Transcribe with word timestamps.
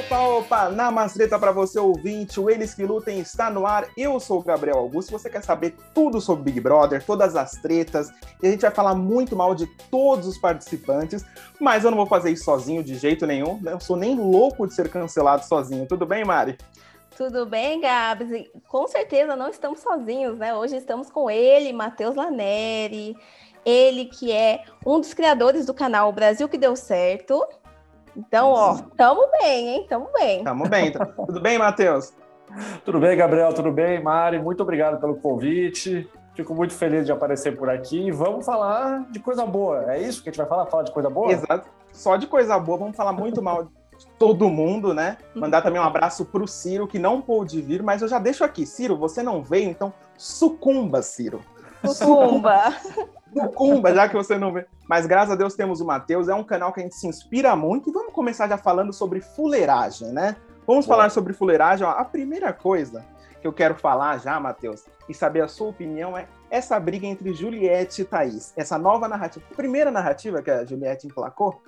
Opa, 0.00 0.18
opa, 0.20 0.68
na 0.70 0.90
Mastreta 0.90 1.38
para 1.38 1.52
você 1.52 1.78
ouvinte, 1.78 2.40
o 2.40 2.48
Eles 2.48 2.72
que 2.72 2.86
Lutem 2.86 3.20
está 3.20 3.50
no 3.50 3.66
ar. 3.66 3.86
Eu 3.98 4.18
sou 4.18 4.38
o 4.38 4.42
Gabriel 4.42 4.78
Augusto. 4.78 5.12
Você 5.12 5.28
quer 5.28 5.42
saber 5.44 5.76
tudo 5.92 6.22
sobre 6.22 6.44
Big 6.44 6.58
Brother, 6.58 7.04
todas 7.04 7.36
as 7.36 7.52
tretas, 7.52 8.10
e 8.42 8.46
a 8.46 8.50
gente 8.50 8.62
vai 8.62 8.70
falar 8.70 8.94
muito 8.94 9.36
mal 9.36 9.54
de 9.54 9.66
todos 9.90 10.26
os 10.26 10.38
participantes, 10.38 11.22
mas 11.60 11.84
eu 11.84 11.90
não 11.90 11.98
vou 11.98 12.06
fazer 12.06 12.30
isso 12.30 12.44
sozinho 12.44 12.82
de 12.82 12.94
jeito 12.94 13.26
nenhum. 13.26 13.60
Né? 13.60 13.74
Eu 13.74 13.80
sou 13.80 13.94
nem 13.94 14.18
louco 14.18 14.66
de 14.66 14.72
ser 14.72 14.88
cancelado 14.88 15.44
sozinho. 15.44 15.86
Tudo 15.86 16.06
bem, 16.06 16.24
Mari? 16.24 16.56
Tudo 17.14 17.44
bem, 17.44 17.78
Gabs? 17.82 18.46
Com 18.68 18.88
certeza 18.88 19.36
não 19.36 19.50
estamos 19.50 19.80
sozinhos, 19.80 20.38
né? 20.38 20.54
Hoje 20.54 20.76
estamos 20.76 21.10
com 21.10 21.30
ele, 21.30 21.74
Matheus 21.74 22.16
Laneri. 22.16 23.14
Ele 23.66 24.06
que 24.06 24.32
é 24.32 24.64
um 24.86 24.98
dos 24.98 25.12
criadores 25.12 25.66
do 25.66 25.74
canal 25.74 26.10
Brasil 26.10 26.48
que 26.48 26.56
deu 26.56 26.74
certo 26.74 27.44
então, 28.16 28.48
ó, 28.50 28.78
tamo 28.96 29.28
bem, 29.40 29.68
hein? 29.68 29.86
Tamo 29.88 30.08
bem. 30.12 30.44
Tamo 30.44 30.68
bem. 30.68 30.92
Tudo 31.26 31.40
bem, 31.40 31.58
Matheus? 31.58 32.12
Tudo 32.84 32.98
bem, 32.98 33.16
Gabriel? 33.16 33.52
Tudo 33.52 33.70
bem, 33.70 34.02
Mari? 34.02 34.38
Muito 34.38 34.62
obrigado 34.62 35.00
pelo 35.00 35.16
convite. 35.16 36.08
Fico 36.34 36.54
muito 36.54 36.74
feliz 36.74 37.06
de 37.06 37.12
aparecer 37.12 37.56
por 37.56 37.68
aqui. 37.68 38.10
Vamos 38.10 38.44
falar 38.44 39.06
de 39.10 39.20
coisa 39.20 39.44
boa. 39.46 39.92
É 39.92 40.00
isso 40.00 40.22
que 40.22 40.28
a 40.28 40.32
gente 40.32 40.38
vai 40.38 40.48
falar? 40.48 40.66
Falar 40.66 40.84
de 40.84 40.92
coisa 40.92 41.10
boa? 41.10 41.32
Exato. 41.32 41.68
Só 41.92 42.16
de 42.16 42.26
coisa 42.26 42.58
boa. 42.58 42.78
Vamos 42.78 42.96
falar 42.96 43.12
muito 43.12 43.42
mal 43.42 43.64
de 43.64 44.06
todo 44.18 44.48
mundo, 44.48 44.94
né? 44.94 45.18
Mandar 45.34 45.62
também 45.62 45.80
um 45.80 45.84
abraço 45.84 46.24
pro 46.24 46.46
Ciro, 46.46 46.86
que 46.86 46.98
não 46.98 47.20
pôde 47.20 47.60
vir, 47.60 47.82
mas 47.82 48.02
eu 48.02 48.08
já 48.08 48.18
deixo 48.18 48.42
aqui. 48.42 48.64
Ciro, 48.64 48.96
você 48.96 49.22
não 49.22 49.42
veio, 49.42 49.68
então 49.68 49.92
sucumba, 50.16 51.02
Ciro. 51.02 51.40
Sucumba. 51.84 52.74
Sucumba, 53.32 53.94
já 53.94 54.08
que 54.08 54.14
você 54.14 54.36
não 54.36 54.52
vê. 54.52 54.66
Mas 54.88 55.06
graças 55.06 55.32
a 55.32 55.36
Deus 55.36 55.54
temos 55.54 55.80
o 55.80 55.84
Matheus, 55.84 56.28
é 56.28 56.34
um 56.34 56.44
canal 56.44 56.72
que 56.72 56.80
a 56.80 56.82
gente 56.82 56.96
se 56.96 57.06
inspira 57.06 57.54
muito. 57.54 57.90
E 57.90 57.92
vamos 57.92 58.12
começar 58.12 58.48
já 58.48 58.58
falando 58.58 58.92
sobre 58.92 59.20
fuleiragem, 59.20 60.08
né? 60.08 60.36
Vamos 60.66 60.86
Boa. 60.86 60.96
falar 60.96 61.10
sobre 61.10 61.32
fuleiragem. 61.32 61.86
Ó, 61.86 61.90
a 61.90 62.04
primeira 62.04 62.52
coisa 62.52 63.04
que 63.40 63.46
eu 63.46 63.52
quero 63.52 63.74
falar 63.74 64.18
já, 64.18 64.38
Matheus, 64.38 64.84
e 65.08 65.14
saber 65.14 65.42
a 65.42 65.48
sua 65.48 65.68
opinião 65.68 66.16
é 66.16 66.26
essa 66.50 66.78
briga 66.78 67.06
entre 67.06 67.32
Juliette 67.32 68.02
e 68.02 68.04
Thaís. 68.04 68.52
Essa 68.56 68.76
nova 68.76 69.08
narrativa. 69.08 69.44
Primeira 69.56 69.90
narrativa 69.90 70.42
que 70.42 70.50
a 70.50 70.64
Juliette 70.64 71.06
emplacou, 71.06 71.62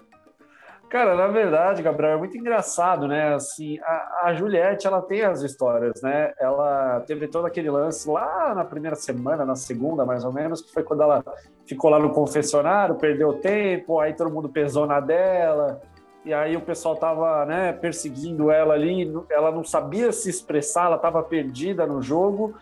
Cara, 0.93 1.17
na 1.17 1.27
verdade, 1.27 1.83
Gabriel, 1.83 2.13
é 2.13 2.17
muito 2.19 2.37
engraçado, 2.37 3.09
né? 3.09 3.33
Assim, 3.33 3.79
a, 3.81 4.25
a, 4.25 4.35
Juliette, 4.35 4.87
ela 4.87 5.01
tem 5.01 5.23
as 5.23 5.41
histórias, 5.41 6.03
né? 6.03 6.35
Ela 6.39 7.01
teve 7.07 7.29
todo 7.29 7.47
aquele 7.47 7.71
lance 7.71 8.07
lá 8.07 8.55
na 8.55 8.63
primeira 8.63 8.95
semana, 8.95 9.43
na 9.47 9.57
segunda, 9.57 10.05
mais 10.05 10.23
ou 10.23 10.31
menos, 10.31 10.61
que 10.61 10.71
foi 10.71 10.83
quando 10.83 11.03
ela 11.03 11.25
ficou 11.65 11.89
lá 11.89 11.99
no 11.99 12.11
confessionário, 12.11 12.97
perdeu 12.97 13.33
tempo, 13.33 14.01
aí 14.01 14.13
todo 14.13 14.31
mundo 14.31 14.51
pesou 14.51 14.87
na 14.87 15.01
dela, 15.01 15.81
e 16.27 16.35
aí 16.35 16.59
o 16.59 16.61
pessoal 16.61 16.95
tava, 16.95 17.47
né, 17.47 17.73
perseguindo 17.73 18.51
ela 18.51 18.75
ali, 18.75 19.11
ela 19.31 19.51
não 19.51 19.65
sabia 19.65 20.13
se 20.13 20.29
expressar, 20.29 20.89
ela 20.89 20.99
tava 20.99 21.23
perdida 21.23 21.87
no 21.87 22.03
jogo, 22.03 22.55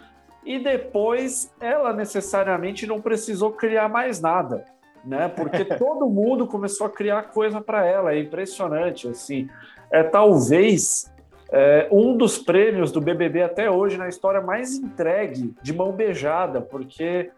e 0.45 0.57
depois 0.61 1.53
ela 1.59 1.93
necessariamente 1.93 2.87
não 2.87 3.01
precisou 3.01 3.51
criar 3.51 3.89
mais 3.89 4.21
nada 4.21 4.65
né? 5.05 5.29
Porque 5.29 5.65
todo 5.65 6.09
mundo 6.09 6.47
começou 6.47 6.87
a 6.87 6.91
criar 6.91 7.25
coisa 7.25 7.61
para 7.61 7.85
ela, 7.85 8.13
é 8.13 8.21
impressionante, 8.21 9.09
assim. 9.09 9.49
É 9.91 10.03
talvez 10.03 11.11
é, 11.51 11.89
um 11.91 12.17
dos 12.17 12.39
prêmios 12.39 12.93
do 12.93 13.01
BBB 13.01 13.43
até 13.43 13.71
hoje 13.71 13.97
na 13.97 14.09
história 14.09 14.41
mais 14.41 14.75
entregue 14.75 15.55
de 15.63 15.73
mão 15.73 15.93
beijada, 15.93 16.61
porque 16.61 17.31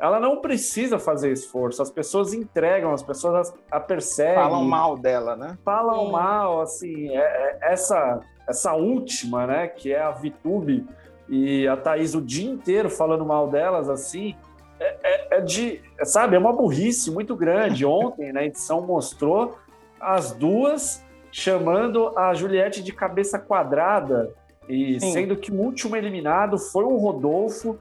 ela 0.00 0.20
não 0.20 0.40
precisa 0.40 0.98
fazer 0.98 1.32
esforço, 1.32 1.82
as 1.82 1.90
pessoas 1.90 2.32
entregam, 2.32 2.92
as 2.92 3.02
pessoas 3.02 3.52
a 3.70 3.80
percebem. 3.80 4.34
Falam 4.34 4.64
mal 4.64 4.96
dela, 4.96 5.36
né? 5.36 5.58
Falam 5.64 6.06
Sim. 6.06 6.12
mal, 6.12 6.60
assim, 6.60 7.08
é, 7.16 7.20
é, 7.20 7.58
essa, 7.72 8.20
essa 8.48 8.74
última, 8.74 9.46
né, 9.46 9.66
que 9.66 9.92
é 9.92 10.00
a 10.00 10.12
Vitube, 10.12 10.86
e 11.28 11.68
a 11.68 11.76
Thaís 11.76 12.14
o 12.14 12.22
dia 12.22 12.48
inteiro 12.48 12.88
falando 12.88 13.26
mal 13.26 13.48
delas, 13.48 13.90
assim, 13.90 14.34
é, 14.80 14.96
é, 15.02 15.38
é, 15.38 15.40
de, 15.40 15.80
sabe, 16.04 16.36
é 16.36 16.38
uma 16.38 16.52
burrice 16.52 17.10
muito 17.10 17.34
grande. 17.36 17.84
Ontem, 17.84 18.32
na 18.32 18.44
edição, 18.44 18.80
mostrou 18.80 19.58
as 20.00 20.32
duas 20.32 21.04
chamando 21.30 22.16
a 22.16 22.32
Juliette 22.34 22.82
de 22.82 22.92
cabeça 22.92 23.38
quadrada, 23.38 24.32
e 24.68 25.00
Sim. 25.00 25.12
sendo 25.12 25.36
que 25.36 25.50
o 25.50 25.56
último 25.56 25.96
eliminado 25.96 26.58
foi 26.58 26.84
o 26.84 26.96
Rodolfo, 26.96 27.78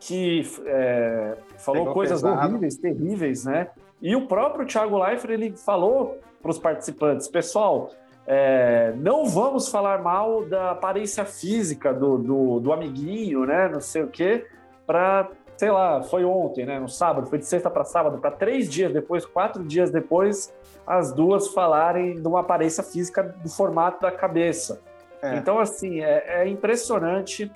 que 0.00 0.42
é, 0.66 1.36
falou 1.58 1.82
Pegou 1.82 1.94
coisas 1.94 2.22
pesado. 2.22 2.48
horríveis, 2.48 2.76
terríveis, 2.76 3.44
né? 3.44 3.68
E 4.00 4.16
o 4.16 4.26
próprio 4.26 4.66
Thiago 4.66 4.98
Leifert, 4.98 5.32
ele 5.32 5.56
falou 5.56 6.18
para 6.40 6.50
os 6.50 6.58
participantes, 6.58 7.28
pessoal, 7.28 7.90
é, 8.26 8.92
não 8.96 9.26
vamos 9.26 9.68
falar 9.68 10.02
mal 10.02 10.44
da 10.44 10.72
aparência 10.72 11.24
física 11.24 11.92
do, 11.92 12.18
do, 12.18 12.60
do 12.60 12.72
amiguinho, 12.72 13.46
né? 13.46 13.68
Não 13.68 13.80
sei 13.80 14.02
o 14.02 14.08
quê, 14.08 14.46
para 14.86 15.28
sei 15.62 15.70
lá, 15.70 16.02
foi 16.02 16.24
ontem, 16.24 16.66
né? 16.66 16.80
No 16.80 16.88
sábado, 16.88 17.28
foi 17.28 17.38
de 17.38 17.46
sexta 17.46 17.70
para 17.70 17.84
sábado, 17.84 18.18
para 18.18 18.32
três 18.32 18.68
dias 18.68 18.92
depois, 18.92 19.24
quatro 19.24 19.62
dias 19.62 19.92
depois, 19.92 20.52
as 20.84 21.12
duas 21.12 21.54
falarem 21.54 22.20
de 22.20 22.26
uma 22.26 22.40
aparência 22.40 22.82
física 22.82 23.22
do 23.22 23.48
formato 23.48 24.02
da 24.02 24.10
cabeça. 24.10 24.80
É. 25.22 25.36
Então, 25.36 25.60
assim, 25.60 26.00
é, 26.00 26.42
é, 26.42 26.48
impressionante 26.48 27.48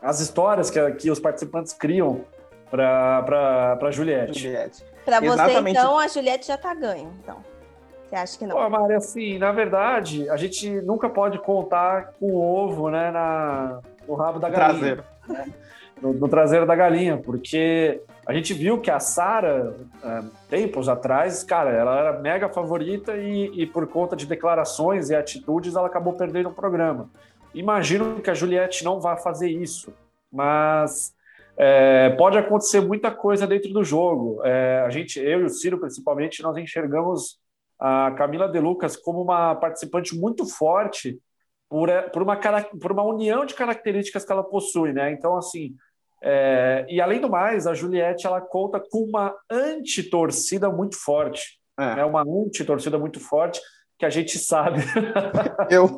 as 0.00 0.20
histórias 0.20 0.70
que, 0.70 0.78
que 0.92 1.10
os 1.10 1.18
participantes 1.18 1.72
criam 1.72 2.24
para 2.70 3.90
Juliette. 3.90 4.38
Juliette. 4.38 4.84
Para 5.04 5.18
você, 5.18 5.26
Exatamente. 5.26 5.76
então, 5.76 5.98
a 5.98 6.06
Juliette 6.06 6.46
já 6.46 6.56
tá 6.56 6.72
ganho, 6.72 7.12
então. 7.20 7.38
Você 8.08 8.14
acha 8.14 8.38
que 8.38 8.46
não? 8.46 8.54
Pô, 8.54 8.70
Mari, 8.70 8.94
assim, 8.94 9.38
na 9.38 9.50
verdade, 9.50 10.30
a 10.30 10.36
gente 10.36 10.70
nunca 10.82 11.08
pode 11.08 11.36
contar 11.40 12.12
com 12.20 12.26
o 12.26 12.40
ovo, 12.40 12.90
né, 12.90 13.10
na, 13.10 13.80
no 14.06 14.14
rabo 14.14 14.38
da 14.38 14.48
galinha. 14.48 14.68
Traseiro. 14.68 15.04
Né? 15.28 15.52
No, 16.12 16.28
traseiro 16.28 16.66
da 16.66 16.74
galinha, 16.74 17.16
porque 17.16 18.02
a 18.26 18.32
gente 18.34 18.52
viu 18.52 18.80
que 18.80 18.90
a 18.90 19.00
Sara, 19.00 19.74
é, 20.02 20.20
tempos 20.50 20.88
atrás, 20.88 21.42
cara, 21.42 21.70
ela 21.70 21.98
era 21.98 22.20
mega 22.20 22.48
favorita 22.48 23.16
e, 23.16 23.62
e, 23.62 23.66
por 23.66 23.86
conta 23.86 24.14
de 24.14 24.26
declarações 24.26 25.08
e 25.08 25.14
atitudes 25.14 25.76
ela 25.76 25.86
acabou 25.86 26.12
perdendo 26.12 26.50
o 26.50 26.54
programa. 26.54 27.10
Imagino 27.54 28.20
que 28.20 28.30
a 28.30 28.34
Juliette 28.34 28.84
não 28.84 29.00
vá 29.00 29.16
fazer 29.16 29.48
isso, 29.48 29.94
mas 30.30 31.14
é, 31.56 32.10
pode 32.10 32.36
acontecer 32.36 32.80
muita 32.80 33.10
coisa 33.10 33.46
dentro 33.46 33.72
do 33.72 33.84
jogo. 33.84 34.44
É, 34.44 34.82
a 34.84 34.90
gente, 34.90 35.18
eu 35.20 35.40
e 35.40 35.44
o 35.44 35.48
Ciro 35.48 35.78
principalmente, 35.78 36.42
nós 36.42 36.56
enxergamos 36.56 37.38
a 37.78 38.12
Camila 38.12 38.48
De 38.48 38.60
Lucas 38.60 38.96
como 38.96 39.22
uma 39.22 39.54
participante 39.54 40.16
muito 40.16 40.46
forte 40.46 41.18
por, 41.68 41.88
por, 42.12 42.22
uma, 42.22 42.38
por 42.80 42.92
uma 42.92 43.02
união 43.02 43.44
de 43.44 43.54
características 43.54 44.24
que 44.24 44.32
ela 44.32 44.44
possui, 44.44 44.92
né? 44.92 45.12
Então, 45.12 45.36
assim, 45.36 45.74
é, 46.26 46.86
e 46.88 47.02
além 47.02 47.20
do 47.20 47.28
mais, 47.28 47.66
a 47.66 47.74
Juliette 47.74 48.26
ela 48.26 48.40
conta 48.40 48.80
com 48.80 49.00
uma 49.00 49.36
anti-torcida 49.50 50.70
muito 50.70 50.96
forte. 50.96 51.60
É. 51.78 51.96
Né? 51.96 52.04
Uma 52.04 52.22
anti-torcida 52.22 52.98
muito 52.98 53.20
forte 53.20 53.60
que 53.98 54.06
a 54.06 54.10
gente 54.10 54.38
sabe. 54.38 54.80
Eu. 55.70 55.94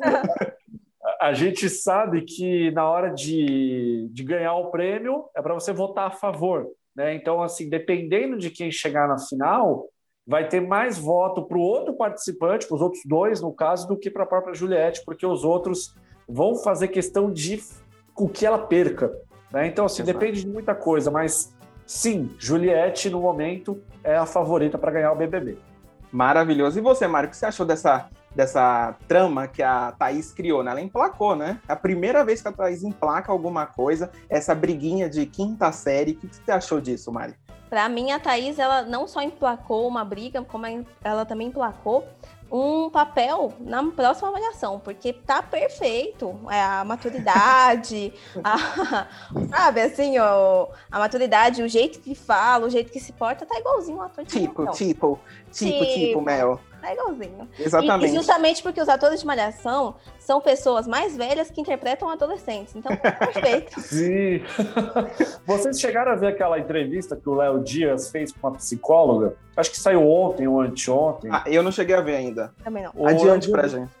a 1.21 1.31
gente 1.31 1.69
sabe 1.69 2.23
que 2.23 2.69
na 2.71 2.89
hora 2.89 3.09
de, 3.09 4.09
de 4.11 4.23
ganhar 4.23 4.55
o 4.55 4.69
prêmio 4.69 5.29
é 5.33 5.41
para 5.41 5.53
você 5.53 5.71
votar 5.71 6.07
a 6.07 6.11
favor. 6.11 6.67
Né? 6.93 7.15
Então, 7.15 7.41
assim, 7.41 7.69
dependendo 7.69 8.37
de 8.37 8.49
quem 8.49 8.69
chegar 8.69 9.07
na 9.07 9.17
final, 9.17 9.87
vai 10.25 10.49
ter 10.49 10.59
mais 10.59 10.97
voto 10.97 11.45
para 11.45 11.57
o 11.57 11.61
outro 11.61 11.93
participante, 11.93 12.67
para 12.67 12.75
os 12.75 12.81
outros 12.81 13.03
dois, 13.05 13.39
no 13.39 13.53
caso, 13.53 13.87
do 13.87 13.97
que 13.97 14.09
para 14.09 14.23
a 14.23 14.27
própria 14.27 14.53
Juliette, 14.53 15.05
porque 15.05 15.25
os 15.25 15.45
outros 15.45 15.95
vão 16.27 16.55
fazer 16.55 16.89
questão 16.89 17.31
de 17.31 17.63
o 18.17 18.27
que 18.27 18.45
ela 18.45 18.57
perca. 18.57 19.09
Né? 19.51 19.67
Então, 19.67 19.85
assim, 19.85 20.03
Exato. 20.03 20.19
depende 20.19 20.41
de 20.41 20.47
muita 20.47 20.75
coisa, 20.75 21.09
mas 21.09 21.53
sim, 21.85 22.35
Juliette, 22.37 23.09
no 23.09 23.21
momento, 23.21 23.81
é 24.03 24.17
a 24.17 24.25
favorita 24.25 24.77
para 24.77 24.91
ganhar 24.91 25.11
o 25.11 25.15
BBB. 25.15 25.57
Maravilhoso. 26.11 26.79
E 26.79 26.81
você, 26.81 27.07
Mário, 27.07 27.27
o 27.27 27.29
que 27.29 27.37
você 27.37 27.45
achou 27.45 27.65
dessa, 27.65 28.09
dessa 28.33 28.95
trama 29.07 29.47
que 29.47 29.61
a 29.61 29.91
Thaís 29.91 30.31
criou? 30.31 30.63
Né? 30.63 30.71
Ela 30.71 30.81
emplacou, 30.81 31.35
né? 31.35 31.59
É 31.67 31.73
a 31.73 31.75
primeira 31.75 32.23
vez 32.23 32.41
que 32.41 32.47
a 32.47 32.51
Thaís 32.51 32.83
emplaca 32.83 33.31
alguma 33.31 33.65
coisa, 33.65 34.09
essa 34.29 34.55
briguinha 34.55 35.09
de 35.09 35.25
quinta 35.25 35.71
série. 35.71 36.11
O 36.11 36.15
que 36.15 36.27
você 36.27 36.51
achou 36.51 36.79
disso, 36.79 37.11
Mário? 37.11 37.35
Para 37.69 37.89
mim, 37.89 38.11
a 38.11 38.19
Thaís, 38.19 38.57
ela 38.57 38.83
não 38.83 39.05
só 39.05 39.21
emplacou 39.21 39.85
uma 39.87 40.05
briga, 40.05 40.41
como 40.41 40.65
ela 41.03 41.25
também 41.25 41.47
emplacou 41.47 42.07
um 42.51 42.89
papel 42.89 43.53
na 43.59 43.83
próxima 43.91 44.29
avaliação, 44.29 44.79
porque 44.79 45.13
tá 45.13 45.41
perfeito. 45.41 46.39
É 46.49 46.61
a 46.61 46.83
maturidade, 46.85 48.13
a, 48.43 49.07
sabe, 49.49 49.81
assim, 49.81 50.17
ó, 50.17 50.67
a 50.91 50.99
maturidade, 50.99 51.61
o 51.61 51.67
jeito 51.67 51.99
que 51.99 52.15
fala, 52.15 52.65
o 52.65 52.69
jeito 52.69 52.91
que 52.91 52.99
se 52.99 53.11
porta, 53.13 53.45
tá 53.45 53.59
igualzinho 53.59 53.97
o 53.97 54.01
ator 54.01 54.23
de 54.23 54.31
tipo, 54.31 54.65
tipo, 54.71 54.71
tipo, 54.71 55.19
tipo, 55.51 55.85
tipo, 55.85 56.21
Mel. 56.21 56.59
Tá 56.87 56.93
igualzinho. 56.93 57.49
Exatamente. 57.59 58.09
E, 58.09 58.13
e, 58.13 58.15
justamente 58.15 58.63
porque 58.63 58.81
os 58.81 58.87
atores 58.87 59.19
de 59.19 59.25
Malhação 59.25 59.95
são 60.19 60.39
pessoas 60.39 60.87
mais 60.87 61.17
velhas 61.17 61.51
que 61.51 61.59
interpretam 61.59 62.09
adolescentes. 62.09 62.73
Então, 62.75 62.95
perfeito. 62.95 63.79
Sim. 63.81 64.41
Vocês 65.45 65.79
chegaram 65.79 66.13
a 66.13 66.15
ver 66.15 66.27
aquela 66.27 66.57
entrevista 66.57 67.15
que 67.17 67.27
o 67.27 67.35
Léo 67.35 67.61
Dias 67.61 68.09
fez 68.09 68.31
com 68.31 68.47
uma 68.47 68.55
psicóloga? 68.55 69.35
Acho 69.57 69.71
que 69.71 69.79
saiu 69.79 70.07
ontem 70.07 70.47
ou 70.47 70.61
anteontem. 70.61 71.29
Ah, 71.29 71.43
eu 71.45 71.61
não 71.61 71.73
cheguei 71.73 71.95
a 71.95 72.01
ver 72.01 72.15
ainda. 72.15 72.53
Também 72.63 72.83
não. 72.83 73.05
Adiante 73.05 73.51
pra 73.51 73.67
gente. 73.67 73.91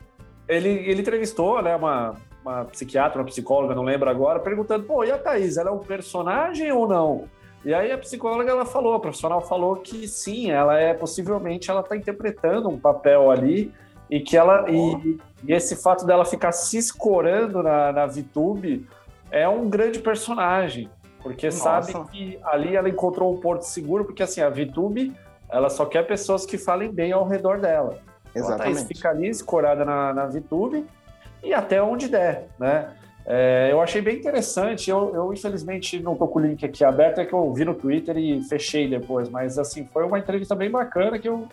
ele, 0.47 0.69
ele 0.69 1.01
entrevistou, 1.01 1.61
né, 1.61 1.75
uma, 1.75 2.15
uma 2.45 2.63
psiquiatra, 2.65 3.19
uma 3.19 3.25
psicóloga, 3.25 3.75
não 3.75 3.83
lembro 3.83 4.09
agora, 4.09 4.39
perguntando, 4.39 4.85
pô, 4.85 5.03
e 5.03 5.11
a 5.11 5.17
Thaís, 5.17 5.57
ela 5.57 5.71
é 5.71 5.73
um 5.73 5.79
personagem 5.79 6.71
ou 6.71 6.87
não? 6.87 7.25
E 7.67 7.73
aí 7.73 7.91
a 7.91 7.97
psicóloga 7.97 8.49
ela 8.49 8.65
falou, 8.65 8.93
a 8.93 8.99
profissional 9.01 9.41
falou 9.41 9.75
que 9.75 10.07
sim, 10.07 10.49
ela 10.49 10.79
é 10.79 10.93
possivelmente 10.93 11.69
ela 11.69 11.81
está 11.81 11.97
interpretando 11.97 12.69
um 12.69 12.79
papel 12.79 13.29
ali 13.29 13.73
e 14.09 14.21
que 14.21 14.37
ela 14.37 14.63
oh. 14.63 14.71
e, 14.71 15.19
e, 15.43 15.51
esse 15.51 15.75
fato 15.75 16.05
dela 16.05 16.23
ficar 16.23 16.53
se 16.53 16.77
escorando 16.77 17.61
na, 17.61 17.91
na 17.91 18.05
VTube 18.05 18.87
é 19.29 19.45
um 19.49 19.69
grande 19.69 19.99
personagem, 19.99 20.89
porque 21.21 21.47
Nossa. 21.47 21.81
sabe 21.81 22.09
que 22.09 22.39
ali 22.41 22.73
ela 22.73 22.87
encontrou 22.87 23.33
um 23.33 23.41
porto 23.41 23.63
seguro, 23.63 24.05
porque 24.05 24.23
assim 24.23 24.39
a 24.39 24.49
VTube 24.49 25.13
ela 25.49 25.69
só 25.69 25.85
quer 25.85 26.07
pessoas 26.07 26.45
que 26.45 26.57
falem 26.57 26.89
bem 26.89 27.11
ao 27.11 27.27
redor 27.27 27.59
dela. 27.59 27.97
Exatamente. 28.33 28.77
Ela 28.77 28.87
fica 28.87 29.09
ali 29.09 29.27
escorada 29.27 29.83
na, 29.83 30.13
na 30.13 30.25
VTube 30.25 30.85
e 31.43 31.53
até 31.53 31.83
onde 31.83 32.07
der, 32.07 32.47
né? 32.57 32.95
É, 33.29 33.67
eu 33.69 33.81
achei 33.81 34.01
bem 34.01 34.17
interessante. 34.17 34.89
Eu, 34.89 35.13
eu, 35.13 35.33
infelizmente, 35.33 35.99
não 35.99 36.15
tô 36.15 36.27
com 36.27 36.39
o 36.39 36.41
link 36.41 36.65
aqui 36.65 36.83
aberto, 36.85 37.19
é 37.19 37.25
que 37.25 37.33
eu 37.33 37.53
vi 37.53 37.65
no 37.65 37.75
Twitter 37.75 38.17
e 38.17 38.41
fechei 38.43 38.89
depois. 38.89 39.27
Mas, 39.27 39.59
assim, 39.59 39.85
foi 39.91 40.05
uma 40.05 40.17
entrevista 40.17 40.55
bem 40.55 40.71
bacana 40.71 41.19
que 41.19 41.27
eu. 41.27 41.47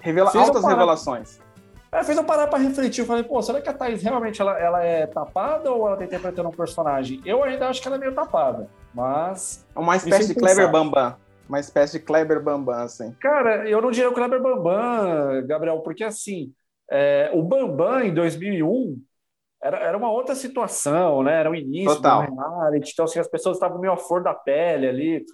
Revela 0.00 0.30
altas 0.34 0.60
parar... 0.60 0.74
revelações. 0.74 1.40
É, 1.90 2.04
fez 2.04 2.18
eu 2.18 2.24
parar 2.24 2.46
para 2.48 2.58
refletir. 2.58 3.00
Eu 3.00 3.06
falei, 3.06 3.22
pô, 3.22 3.40
será 3.40 3.60
que 3.60 3.68
a 3.68 3.72
Thaís 3.72 4.02
realmente 4.02 4.40
ela, 4.40 4.58
ela 4.58 4.84
é 4.84 5.06
tapada 5.06 5.72
ou 5.72 5.86
ela 5.86 5.96
tá 5.96 6.04
interpretando 6.04 6.48
um 6.48 6.52
personagem? 6.52 7.22
Eu 7.24 7.42
ainda 7.42 7.68
acho 7.68 7.80
que 7.80 7.88
ela 7.88 7.96
é 7.96 8.00
meio 8.00 8.12
tapada, 8.12 8.68
mas. 8.92 9.64
É 9.74 9.78
uma 9.78 9.96
espécie 9.96 10.28
de 10.28 10.34
Clever 10.34 10.70
Bambam. 10.70 11.16
Uma 11.48 11.60
espécie 11.60 11.98
de 11.98 12.04
Kleber 12.04 12.42
Bambam, 12.42 12.82
assim. 12.82 13.12
Cara, 13.20 13.68
eu 13.68 13.80
não 13.80 13.90
diria 13.90 14.08
o 14.08 14.14
Kleber 14.14 14.42
Bambam, 14.42 15.46
Gabriel, 15.46 15.80
porque 15.80 16.02
assim, 16.02 16.52
é, 16.90 17.30
o 17.34 17.42
Bambam 17.42 18.00
em 18.00 18.14
2001 18.14 18.98
era, 19.64 19.78
era 19.78 19.96
uma 19.96 20.10
outra 20.10 20.34
situação, 20.34 21.22
né? 21.22 21.40
Era 21.40 21.50
o 21.50 21.54
início 21.54 21.96
Total. 21.96 22.26
do 22.26 22.36
reality, 22.36 22.90
então 22.92 23.06
assim, 23.06 23.18
as 23.18 23.26
pessoas 23.26 23.56
estavam 23.56 23.80
meio 23.80 23.94
à 23.94 23.96
flor 23.96 24.22
da 24.22 24.34
pele 24.34 24.86
ali. 24.86 25.24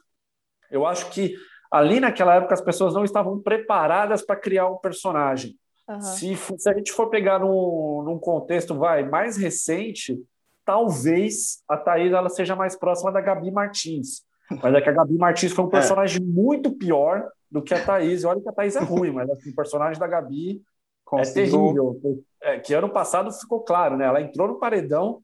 Eu 0.70 0.86
acho 0.86 1.10
que 1.10 1.34
ali 1.68 1.98
naquela 1.98 2.36
época 2.36 2.54
as 2.54 2.60
pessoas 2.60 2.94
não 2.94 3.02
estavam 3.02 3.42
preparadas 3.42 4.22
para 4.22 4.36
criar 4.36 4.68
um 4.68 4.76
personagem. 4.76 5.56
Uhum. 5.88 6.00
Se, 6.00 6.36
se 6.36 6.70
a 6.70 6.74
gente 6.74 6.92
for 6.92 7.10
pegar 7.10 7.40
num, 7.40 8.04
num 8.04 8.20
contexto 8.20 8.72
vai 8.76 9.02
mais 9.02 9.36
recente, 9.36 10.16
talvez 10.64 11.64
a 11.68 11.76
Thaís 11.76 12.12
ela 12.12 12.28
seja 12.28 12.54
mais 12.54 12.76
próxima 12.76 13.10
da 13.10 13.20
Gabi 13.20 13.50
Martins. 13.50 14.22
Mas 14.62 14.74
é 14.74 14.80
que 14.80 14.90
a 14.90 14.92
Gabi 14.92 15.18
Martins 15.18 15.52
foi 15.52 15.64
um 15.64 15.68
é. 15.68 15.72
personagem 15.72 16.22
é. 16.22 16.24
muito 16.24 16.70
pior 16.78 17.28
do 17.50 17.60
que 17.60 17.74
a 17.74 17.84
Thaís. 17.84 18.24
Olha 18.24 18.40
que 18.40 18.48
a 18.48 18.52
Thaís 18.52 18.76
é 18.76 18.80
ruim, 18.80 19.10
mas 19.10 19.28
assim, 19.28 19.50
o 19.50 19.56
personagem 19.56 19.98
da 19.98 20.06
Gabi 20.06 20.62
Conseguiu... 21.10 21.42
é 21.42 21.50
terrível 21.50 22.24
é, 22.40 22.60
que 22.60 22.72
ano 22.72 22.88
passado 22.88 23.32
ficou 23.32 23.60
claro, 23.60 23.96
né? 23.96 24.06
Ela 24.06 24.22
entrou 24.22 24.46
no 24.46 24.60
paredão, 24.60 25.20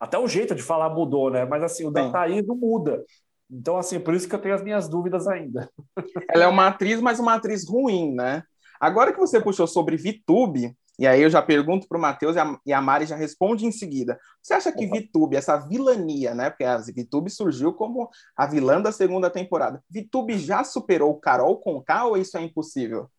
até 0.00 0.18
o 0.18 0.26
jeito 0.26 0.54
de 0.54 0.62
falar 0.62 0.88
mudou, 0.88 1.30
né? 1.30 1.44
Mas 1.44 1.62
assim, 1.62 1.84
o 1.84 1.90
da 1.90 2.10
Thaís 2.10 2.46
não 2.46 2.56
muda. 2.56 3.04
Então, 3.50 3.76
assim, 3.76 4.00
por 4.00 4.14
isso 4.14 4.26
que 4.26 4.34
eu 4.34 4.40
tenho 4.40 4.54
as 4.54 4.62
minhas 4.62 4.88
dúvidas 4.88 5.28
ainda. 5.28 5.70
Ela 6.34 6.44
é 6.44 6.46
uma 6.46 6.68
atriz, 6.68 7.00
mas 7.00 7.18
uma 7.18 7.34
atriz 7.34 7.68
ruim, 7.68 8.14
né? 8.14 8.42
Agora 8.80 9.12
que 9.12 9.18
você 9.18 9.38
puxou 9.38 9.66
sobre 9.66 9.96
VTube, 9.96 10.74
e 10.98 11.06
aí 11.06 11.22
eu 11.22 11.30
já 11.30 11.42
pergunto 11.42 11.86
para 11.86 11.98
o 11.98 12.00
Matheus 12.00 12.36
e 12.64 12.72
a 12.72 12.80
Mari 12.80 13.04
já 13.06 13.16
responde 13.16 13.66
em 13.66 13.72
seguida. 13.72 14.18
Você 14.42 14.54
acha 14.54 14.72
que 14.72 14.86
VTube, 14.86 15.36
essa 15.36 15.56
vilania, 15.56 16.34
né? 16.34 16.48
Porque 16.48 16.64
a 16.64 16.78
VTube 16.78 17.30
surgiu 17.30 17.72
como 17.74 18.08
a 18.34 18.46
vilã 18.46 18.80
da 18.80 18.92
segunda 18.92 19.28
temporada. 19.28 19.82
VTube 19.90 20.38
já 20.38 20.64
superou 20.64 21.20
Carol 21.20 21.58
com 21.58 21.82
K 21.82 22.04
ou 22.06 22.16
isso 22.16 22.36
é 22.36 22.42
impossível? 22.42 23.10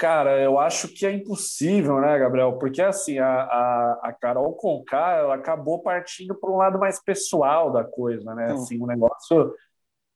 Cara, 0.00 0.40
eu 0.40 0.58
acho 0.58 0.88
que 0.88 1.04
é 1.04 1.12
impossível, 1.12 2.00
né, 2.00 2.18
Gabriel? 2.18 2.54
Porque 2.54 2.80
assim, 2.80 3.18
a, 3.18 3.42
a, 3.42 4.00
a 4.04 4.12
Carol 4.14 4.54
Conká, 4.54 5.16
ela 5.16 5.34
acabou 5.34 5.82
partindo 5.82 6.34
para 6.34 6.50
um 6.50 6.56
lado 6.56 6.78
mais 6.78 6.98
pessoal 7.04 7.70
da 7.70 7.84
coisa, 7.84 8.34
né? 8.34 8.50
Assim, 8.50 8.82
um 8.82 8.86
negócio. 8.86 9.54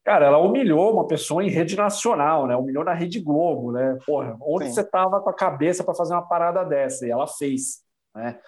Cara, 0.02 0.24
ela 0.24 0.38
humilhou 0.38 0.94
uma 0.94 1.06
pessoa 1.06 1.44
em 1.44 1.50
rede 1.50 1.76
nacional, 1.76 2.46
né? 2.46 2.56
Humilhou 2.56 2.82
na 2.82 2.94
Rede 2.94 3.20
Globo, 3.20 3.72
né? 3.72 3.98
Porra, 4.06 4.34
onde 4.40 4.68
Sim. 4.68 4.72
você 4.72 4.84
tava 4.84 5.20
com 5.20 5.28
a 5.28 5.34
cabeça 5.34 5.84
para 5.84 5.94
fazer 5.94 6.14
uma 6.14 6.26
parada 6.26 6.64
dessa? 6.64 7.06
E 7.06 7.10
ela 7.10 7.26
fez, 7.26 7.82
né? 8.14 8.38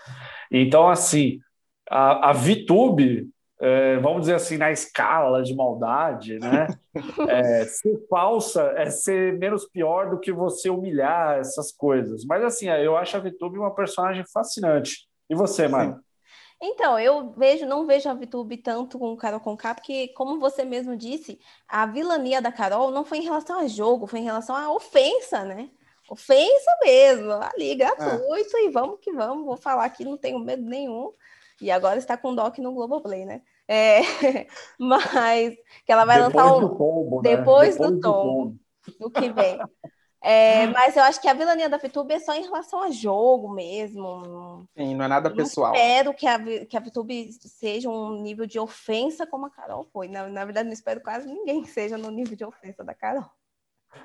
Então, 0.50 0.88
assim, 0.88 1.38
a, 1.90 2.30
a 2.30 2.32
VTube, 2.32 3.28
é, 3.60 3.98
vamos 3.98 4.22
dizer 4.22 4.34
assim, 4.34 4.58
na 4.58 4.70
escala 4.70 5.42
de 5.42 5.54
maldade, 5.54 6.38
né? 6.38 6.68
É, 7.28 7.66
ser 7.66 8.06
falsa 8.08 8.72
é 8.74 8.88
ser 8.88 9.38
menos 9.38 9.66
pior 9.66 10.08
do 10.08 10.18
que 10.18 10.32
você 10.32 10.70
humilhar 10.70 11.38
essas 11.38 11.70
coisas. 11.70 12.24
Mas 12.24 12.42
assim, 12.42 12.70
eu 12.70 12.96
acho 12.96 13.14
a 13.18 13.20
Vitube 13.20 13.58
uma 13.58 13.74
personagem 13.74 14.24
fascinante. 14.32 15.06
E 15.28 15.34
você, 15.34 15.68
Mari? 15.68 15.94
Então, 16.60 16.98
eu 16.98 17.32
vejo, 17.32 17.66
não 17.66 17.86
vejo 17.86 18.08
a 18.08 18.14
Vitube 18.14 18.56
tanto 18.56 18.98
com 18.98 19.12
o 19.12 19.16
Carol 19.16 19.40
Conká, 19.40 19.74
porque, 19.74 20.08
como 20.08 20.40
você 20.40 20.64
mesmo 20.64 20.96
disse, 20.96 21.38
a 21.68 21.84
vilania 21.84 22.40
da 22.40 22.50
Carol 22.50 22.90
não 22.90 23.04
foi 23.04 23.18
em 23.18 23.24
relação 23.24 23.58
a 23.58 23.66
jogo, 23.66 24.06
foi 24.06 24.20
em 24.20 24.24
relação 24.24 24.56
à 24.56 24.72
ofensa, 24.72 25.44
né? 25.44 25.68
Ofensa 26.08 26.70
mesmo, 26.82 27.32
ali, 27.32 27.74
gratuito, 27.74 28.56
é. 28.56 28.64
e 28.64 28.70
vamos 28.70 29.00
que 29.00 29.12
vamos, 29.12 29.44
vou 29.44 29.56
falar 29.56 29.90
que 29.90 30.04
não 30.04 30.16
tenho 30.16 30.38
medo 30.38 30.62
nenhum. 30.62 31.12
E 31.60 31.70
agora 31.70 31.98
está 31.98 32.16
com 32.16 32.34
doc 32.34 32.58
no 32.58 32.72
Globoplay, 32.72 33.24
né? 33.24 33.42
É, 33.66 34.00
mas 34.78 35.54
que 35.84 35.92
ela 35.92 36.04
vai 36.04 36.16
depois 36.16 36.34
lançar 36.34 36.56
um. 36.56 36.60
Do 36.60 36.76
tombo, 36.76 37.22
né? 37.22 37.36
depois, 37.36 37.76
depois, 37.76 37.90
do, 37.92 38.00
tombo, 38.00 38.56
do 39.00 39.10
que 39.10 39.32
vem. 39.32 39.58
É, 40.22 40.66
mas 40.68 40.96
eu 40.96 41.02
acho 41.02 41.20
que 41.20 41.28
a 41.28 41.34
vilania 41.34 41.68
da 41.68 41.78
Vitube 41.78 42.12
é 42.12 42.18
só 42.18 42.34
em 42.34 42.42
relação 42.42 42.82
a 42.82 42.90
jogo 42.90 43.48
mesmo. 43.48 44.66
Sim, 44.76 44.94
não 44.94 45.04
é 45.04 45.08
nada 45.08 45.30
pessoal. 45.30 45.74
Eu 45.74 45.80
espero 45.80 46.14
que 46.14 46.26
a, 46.26 46.66
que 46.66 46.76
a 46.76 46.80
Vitube 46.80 47.32
seja 47.32 47.88
um 47.88 48.20
nível 48.20 48.46
de 48.46 48.58
ofensa 48.58 49.26
como 49.26 49.46
a 49.46 49.50
Carol 49.50 49.84
foi. 49.92 50.08
Na, 50.08 50.28
na 50.28 50.44
verdade, 50.44 50.66
não 50.66 50.74
espero 50.74 51.00
quase 51.00 51.26
ninguém 51.26 51.62
que 51.62 51.70
seja 51.70 51.96
no 51.96 52.10
nível 52.10 52.36
de 52.36 52.44
ofensa 52.44 52.84
da 52.84 52.94
Carol. 52.94 53.24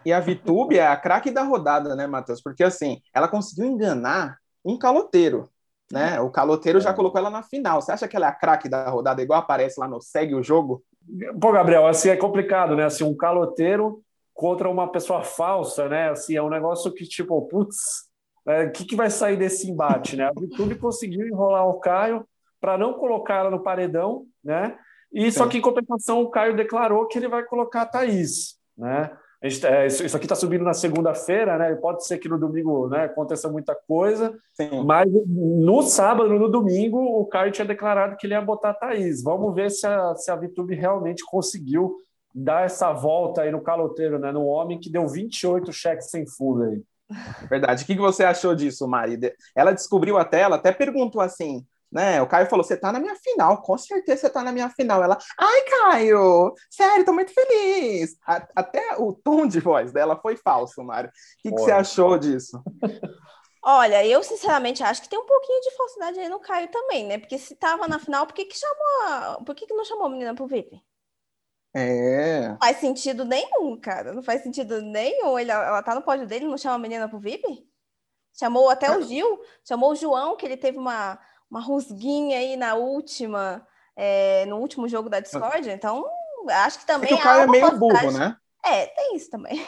E 0.06 0.14
a 0.14 0.20
Vitube 0.20 0.78
é 0.78 0.88
a 0.88 0.96
craque 0.96 1.32
da 1.32 1.44
rodada, 1.44 1.96
né, 1.96 2.08
Matheus? 2.08 2.42
Porque 2.42 2.64
assim, 2.64 3.02
ela 3.14 3.28
conseguiu 3.28 3.66
enganar 3.66 4.38
um 4.64 4.78
caloteiro 4.78 5.50
né? 5.92 6.20
O 6.20 6.30
caloteiro 6.30 6.80
já 6.80 6.92
é. 6.92 6.94
colocou 6.94 7.20
ela 7.20 7.30
na 7.30 7.44
final. 7.44 7.82
Você 7.82 7.92
acha 7.92 8.08
que 8.08 8.16
ela 8.16 8.28
é 8.28 8.30
a 8.30 8.34
craque 8.34 8.70
da 8.70 8.90
rodada, 8.90 9.22
igual 9.22 9.40
aparece 9.40 9.80
lá 9.80 9.88
no 9.88 10.02
Segue 10.02 10.36
o 10.36 10.44
Jogo? 10.44 10.84
Pô, 11.40 11.52
Gabriel, 11.52 11.88
assim 11.88 12.10
é 12.10 12.16
complicado, 12.16 12.76
né? 12.76 12.86
Assim, 12.86 13.04
um 13.04 13.16
caloteiro 13.16 14.02
contra 14.34 14.70
uma 14.70 14.92
pessoa 14.92 15.24
falsa, 15.24 15.90
né? 15.90 16.10
Assim, 16.10 16.36
é 16.36 16.42
um 16.42 16.50
negócio 16.50 16.92
que, 16.94 17.06
tipo, 17.06 17.42
putz, 17.48 18.10
o 18.46 18.52
é, 18.52 18.70
que, 18.70 18.86
que 18.86 18.96
vai 18.96 19.10
sair 19.10 19.38
desse 19.38 19.70
embate, 19.70 20.16
né? 20.16 20.26
A 20.26 20.40
YouTube 20.40 20.76
conseguiu 20.80 21.28
enrolar 21.28 21.68
o 21.68 21.80
Caio 21.80 22.26
para 22.60 22.78
não 22.78 22.94
colocar 22.94 23.36
ela 23.36 23.52
no 23.52 23.64
paredão, 23.64 24.26
né? 24.44 24.78
E 25.12 25.32
Sim. 25.32 25.40
só 25.40 25.48
que 25.48 25.58
em 25.58 25.62
compensação 25.62 26.22
o 26.22 26.30
Caio 26.30 26.56
declarou 26.56 27.08
que 27.08 27.18
ele 27.18 27.28
vai 27.28 27.44
colocar 27.44 27.82
a 27.82 27.86
Thaís, 27.86 28.56
né? 28.78 29.12
Gente, 29.44 29.66
é, 29.66 29.88
isso, 29.88 30.06
isso, 30.06 30.16
aqui 30.16 30.26
está 30.26 30.36
subindo 30.36 30.64
na 30.64 30.74
segunda-feira, 30.74 31.58
né? 31.58 31.74
Pode 31.76 32.06
ser 32.06 32.20
que 32.20 32.30
no 32.30 32.38
domingo 32.38 32.88
né, 32.88 33.06
aconteça 33.06 33.50
muita 33.50 33.74
coisa, 33.74 34.38
Sim. 34.54 34.84
mas 34.86 35.10
no 35.28 35.82
sábado, 35.82 36.38
no 36.38 36.48
domingo, 36.48 37.00
o 37.00 37.26
Caio 37.26 37.52
tinha 37.52 37.66
declarado 37.66 38.16
que 38.18 38.28
ele 38.28 38.36
ia 38.36 38.42
botar 38.42 38.70
a 38.70 38.74
Thaís. 38.74 39.24
Vamos 39.24 39.56
ver 39.56 39.72
se 39.72 39.88
a, 39.88 40.14
se 40.14 40.30
a 40.30 40.36
Vitube 40.36 40.76
realmente 40.76 41.26
conseguiu 41.26 41.96
dar 42.34 42.66
essa 42.66 42.94
volta 42.94 43.42
aí 43.42 43.52
no 43.52 43.62
caloteiro, 43.62 44.20
né? 44.20 44.32
No 44.32 44.46
homem 44.46 44.80
que 44.80 44.92
deu 44.92 45.08
28 45.08 45.74
cheques 45.74 46.12
sem 46.12 46.26
fundo 46.28 46.64
aí. 46.64 46.82
Verdade. 47.50 47.84
O 47.84 47.86
que 47.88 47.96
você 47.96 48.24
achou 48.24 48.56
disso, 48.56 48.88
Mari? 48.88 49.20
Ela 49.56 49.72
descobriu 49.72 50.18
até, 50.18 50.42
ela 50.42 50.58
até 50.58 50.72
perguntou 50.72 51.20
assim: 51.20 51.66
né? 51.92 52.22
O 52.22 52.28
Caio 52.28 52.48
falou: 52.50 52.64
você 52.64 52.78
tá 52.78 52.92
na 52.92 53.00
minha 53.00 53.16
final, 53.16 53.62
com 53.62 53.78
certeza 53.78 54.22
você 54.22 54.30
tá 54.30 54.42
na 54.44 54.52
minha 54.52 54.70
final. 54.70 55.04
Ela, 55.04 55.18
ai, 55.38 55.62
Caio, 55.64 56.54
sério, 56.70 57.06
tô 57.06 57.14
muito 57.14 57.34
feliz. 57.34 58.16
A, 58.26 58.48
até 58.56 58.96
o 58.98 59.14
tom 59.14 59.46
de 59.46 59.60
voz 59.60 59.92
dela 59.92 60.20
foi 60.22 60.38
falso, 60.38 60.84
Mário. 60.84 61.10
O 61.10 61.14
que, 61.42 61.52
que 61.52 61.62
você 61.62 61.72
achou 61.72 62.18
disso? 62.18 62.62
Olha, 63.64 64.06
eu 64.06 64.24
sinceramente 64.24 64.82
acho 64.82 65.04
que 65.04 65.10
tem 65.10 65.20
um 65.20 65.26
pouquinho 65.26 65.62
de 65.62 65.78
falsidade 65.78 66.20
aí 66.20 66.30
no 66.30 66.40
Caio 66.40 66.68
também, 66.72 67.06
né? 67.06 67.20
Porque 67.20 67.38
se 67.38 67.56
tava 67.56 67.88
na 67.88 68.00
final, 68.00 68.26
por 68.26 68.34
que, 68.34 68.46
que 68.46 68.58
chamou 68.58 69.04
a... 69.04 69.44
Por 69.46 69.54
que, 69.54 69.68
que 69.68 69.74
não 69.76 69.86
chamou 69.86 70.06
a 70.06 70.10
menina 70.10 70.34
pro 70.34 70.48
VIP? 70.48 70.82
É. 71.74 72.50
Não 72.50 72.58
faz 72.58 72.78
sentido 72.78 73.24
nenhum, 73.24 73.80
cara. 73.80 74.14
Não 74.14 74.24
faz 74.24 74.42
sentido 74.42 74.82
nenhum. 74.82 75.38
Ele, 75.38 75.52
ela 75.52 75.84
tá 75.84 75.94
no 75.94 76.02
pódio 76.02 76.26
dele, 76.26 76.48
não 76.48 76.58
chama 76.58 76.76
a 76.76 76.80
menina 76.80 77.08
pro 77.08 77.20
VIP? 77.20 77.64
Chamou 78.34 78.68
até 78.70 78.96
o 78.98 79.04
Gil, 79.04 79.40
chamou 79.64 79.92
o 79.92 79.96
João, 79.96 80.36
que 80.36 80.46
ele 80.46 80.58
teve 80.58 80.78
uma, 80.78 81.20
uma 81.52 81.60
rusguinha 81.60 82.38
aí 82.38 82.56
na 82.56 82.76
última, 82.76 83.68
é, 83.96 84.46
no 84.46 84.58
último 84.58 84.88
jogo 84.88 85.10
da 85.10 85.20
Discord, 85.20 85.70
então 85.70 86.06
acho 86.50 86.80
que 86.80 86.86
também. 86.88 87.12
É 87.12 87.16
que 87.16 87.20
o 87.20 87.24
cara 87.24 87.44
é 87.44 87.48
meio 87.48 87.78
burro, 87.78 88.12
né? 88.12 88.38
É, 88.64 88.86
tem 88.86 89.18
isso 89.18 89.30
também. 89.30 89.62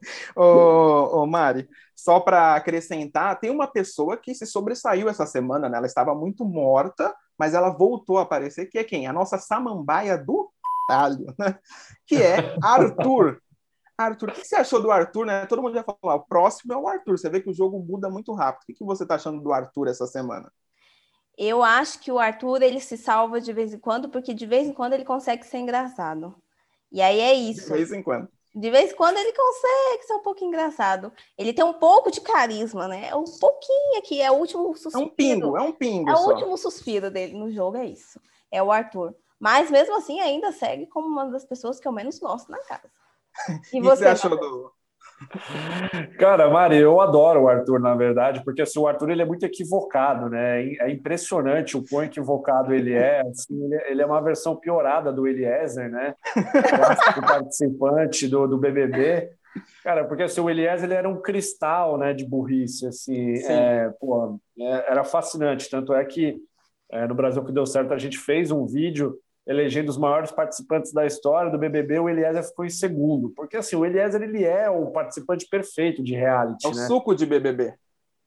ô, 0.34 1.20
ô 1.20 1.26
Mari, 1.26 1.68
só 1.94 2.18
para 2.20 2.54
acrescentar, 2.54 3.38
tem 3.38 3.50
uma 3.50 3.66
pessoa 3.66 4.16
que 4.16 4.34
se 4.34 4.46
sobressaiu 4.46 5.10
essa 5.10 5.26
semana, 5.26 5.68
né? 5.68 5.76
Ela 5.76 5.86
estava 5.86 6.14
muito 6.14 6.44
morta, 6.44 7.14
mas 7.38 7.52
ela 7.52 7.68
voltou 7.68 8.16
a 8.18 8.22
aparecer, 8.22 8.66
que 8.66 8.78
é 8.78 8.84
quem? 8.84 9.06
A 9.06 9.12
nossa 9.12 9.36
samambaia 9.36 10.16
do 10.16 10.50
talho, 10.88 11.34
né? 11.38 11.58
Que 12.06 12.22
é 12.22 12.56
Arthur. 12.62 13.42
Arthur, 13.98 14.28
o 14.28 14.32
que 14.32 14.44
você 14.44 14.56
achou 14.56 14.80
do 14.80 14.90
Arthur, 14.90 15.24
né? 15.24 15.46
Todo 15.46 15.62
mundo 15.62 15.74
já 15.74 15.82
falou, 15.82 15.98
ah, 16.04 16.16
o 16.16 16.26
próximo 16.26 16.72
é 16.72 16.76
o 16.76 16.86
Arthur. 16.86 17.18
Você 17.18 17.30
vê 17.30 17.40
que 17.40 17.50
o 17.50 17.54
jogo 17.54 17.78
muda 17.78 18.10
muito 18.10 18.32
rápido. 18.34 18.62
O 18.70 18.74
que 18.74 18.84
você 18.84 19.04
está 19.04 19.14
achando 19.14 19.40
do 19.40 19.52
Arthur 19.52 19.88
essa 19.88 20.06
semana? 20.06 20.52
Eu 21.36 21.62
acho 21.62 21.98
que 22.00 22.12
o 22.12 22.18
Arthur 22.18 22.62
ele 22.62 22.80
se 22.80 22.96
salva 22.96 23.40
de 23.40 23.52
vez 23.52 23.72
em 23.72 23.78
quando, 23.78 24.08
porque 24.08 24.32
de 24.32 24.46
vez 24.46 24.66
em 24.66 24.72
quando 24.72 24.94
ele 24.94 25.04
consegue 25.04 25.46
ser 25.46 25.58
engraçado. 25.58 26.34
E 26.90 27.00
aí 27.02 27.20
é 27.20 27.34
isso. 27.34 27.66
De 27.66 27.72
vez 27.72 27.92
em 27.92 28.02
quando. 28.02 28.28
De 28.54 28.70
vez 28.70 28.90
em 28.90 28.96
quando 28.96 29.18
ele 29.18 29.32
consegue 29.34 30.02
ser 30.04 30.14
um 30.14 30.22
pouco 30.22 30.44
engraçado. 30.44 31.12
Ele 31.36 31.52
tem 31.52 31.64
um 31.64 31.74
pouco 31.74 32.10
de 32.10 32.22
carisma, 32.22 32.88
né? 32.88 33.08
É 33.08 33.14
um 33.14 33.24
pouquinho 33.24 33.98
aqui, 33.98 34.20
é 34.20 34.30
o 34.30 34.36
último 34.36 34.74
suspiro. 34.74 34.98
É 34.98 35.06
um 35.06 35.08
pingo, 35.10 35.56
é 35.58 35.60
um 35.60 35.72
pingo. 35.72 36.10
É 36.10 36.16
só. 36.16 36.22
o 36.22 36.32
último 36.32 36.56
suspiro 36.56 37.10
dele 37.10 37.34
no 37.34 37.50
jogo, 37.50 37.76
é 37.76 37.84
isso. 37.84 38.18
É 38.50 38.62
o 38.62 38.72
Arthur. 38.72 39.14
Mas 39.38 39.70
mesmo 39.70 39.94
assim, 39.96 40.20
ainda 40.20 40.52
segue 40.52 40.86
como 40.86 41.06
uma 41.06 41.26
das 41.30 41.44
pessoas 41.44 41.78
que 41.78 41.86
eu 41.86 41.92
menos 41.92 42.18
gosto 42.18 42.50
na 42.50 42.58
casa. 42.60 42.90
E, 43.72 43.78
e 43.78 43.80
você, 43.80 44.04
você 44.04 44.06
achou 44.06 44.30
do, 44.30 44.72
Cara, 46.18 46.50
Mari, 46.50 46.76
eu 46.76 47.00
adoro 47.00 47.42
o 47.42 47.48
Arthur, 47.48 47.80
na 47.80 47.94
verdade, 47.94 48.44
porque 48.44 48.62
assim, 48.62 48.78
o 48.78 48.86
Arthur 48.86 49.10
ele 49.10 49.22
é 49.22 49.24
muito 49.24 49.46
equivocado, 49.46 50.28
né? 50.28 50.62
É 50.74 50.90
impressionante 50.90 51.76
o 51.76 51.84
quão 51.88 52.04
equivocado 52.04 52.74
ele 52.74 52.92
é. 52.92 53.22
Assim, 53.22 53.64
ele, 53.64 53.82
ele, 53.86 54.02
é 54.02 54.06
uma 54.06 54.20
versão 54.20 54.54
piorada 54.54 55.10
do 55.10 55.26
Eliezer, 55.26 55.90
né? 55.90 56.14
O 57.16 57.20
participante 57.22 58.28
do, 58.28 58.46
do 58.46 58.58
BBB. 58.58 59.30
Cara, 59.82 60.04
porque 60.04 60.24
assim, 60.24 60.40
o 60.40 60.50
Eliezer 60.50 60.84
ele 60.84 60.94
era 60.94 61.08
um 61.08 61.20
cristal, 61.20 61.96
né, 61.96 62.12
de 62.12 62.26
burrice, 62.26 62.86
assim, 62.86 63.38
é, 63.46 63.90
pô, 63.98 64.38
é, 64.58 64.90
era 64.90 65.02
fascinante. 65.02 65.70
Tanto 65.70 65.94
é 65.94 66.04
que 66.04 66.36
é, 66.92 67.06
no 67.06 67.14
Brasil 67.14 67.42
que 67.42 67.52
deu 67.52 67.64
certo 67.64 67.94
a 67.94 67.98
gente 67.98 68.18
fez 68.18 68.50
um 68.50 68.66
vídeo 68.66 69.18
elegendo 69.46 69.88
os 69.88 69.96
maiores 69.98 70.30
participantes 70.32 70.92
da 70.92 71.06
história 71.06 71.50
do 71.50 71.58
BBB, 71.58 71.98
o 72.00 72.08
Eliezer 72.08 72.42
ficou 72.42 72.64
em 72.64 72.70
segundo. 72.70 73.30
Porque, 73.30 73.56
assim, 73.56 73.76
o 73.76 73.84
Eliezer, 73.84 74.20
ele 74.22 74.44
é 74.44 74.68
o 74.68 74.86
participante 74.86 75.46
perfeito 75.48 76.02
de 76.02 76.14
reality, 76.14 76.66
É 76.66 76.70
o 76.70 76.74
né? 76.74 76.86
suco 76.86 77.14
de 77.14 77.24
BBB. 77.24 77.74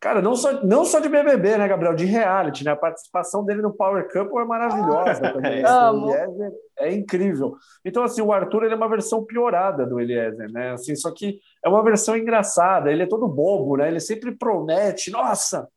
Cara, 0.02 0.22
não 0.22 0.34
só, 0.34 0.64
não 0.64 0.86
só 0.86 1.02
de 1.02 1.10
BBB, 1.10 1.58
né, 1.58 1.68
Gabriel? 1.68 1.94
De 1.94 2.06
reality, 2.06 2.64
né? 2.64 2.72
A 2.72 2.76
participação 2.78 3.44
dele 3.44 3.62
no 3.62 3.74
Power 3.74 4.08
Couple 4.10 4.40
é 4.42 4.46
maravilhosa 4.46 5.28
Ah, 5.28 5.34
também. 5.34 5.60
é. 5.60 5.66
Assim, 5.66 5.98
o 5.98 6.10
Eliezer 6.10 6.52
é 6.80 6.94
incrível. 6.94 7.56
Então, 7.84 8.04
assim, 8.04 8.22
o 8.22 8.32
Arthur 8.32 8.64
ele 8.64 8.74
é 8.74 8.78
uma 8.78 8.88
versão 8.88 9.26
piorada 9.26 9.86
do 9.86 10.00
Eliezer, 10.00 10.50
né? 10.54 10.72
Assim, 10.72 10.96
só 10.96 11.12
que 11.12 11.42
é 11.62 11.68
uma 11.68 11.84
versão 11.84 12.16
engraçada. 12.16 12.90
Ele 12.90 13.04
é 13.04 13.08
todo 13.08 13.28
bobo, 13.28 13.76
né? 13.76 13.90
Ele 13.90 14.00
sempre 14.00 14.32
promete, 14.34 15.12
nossa, 15.12 15.68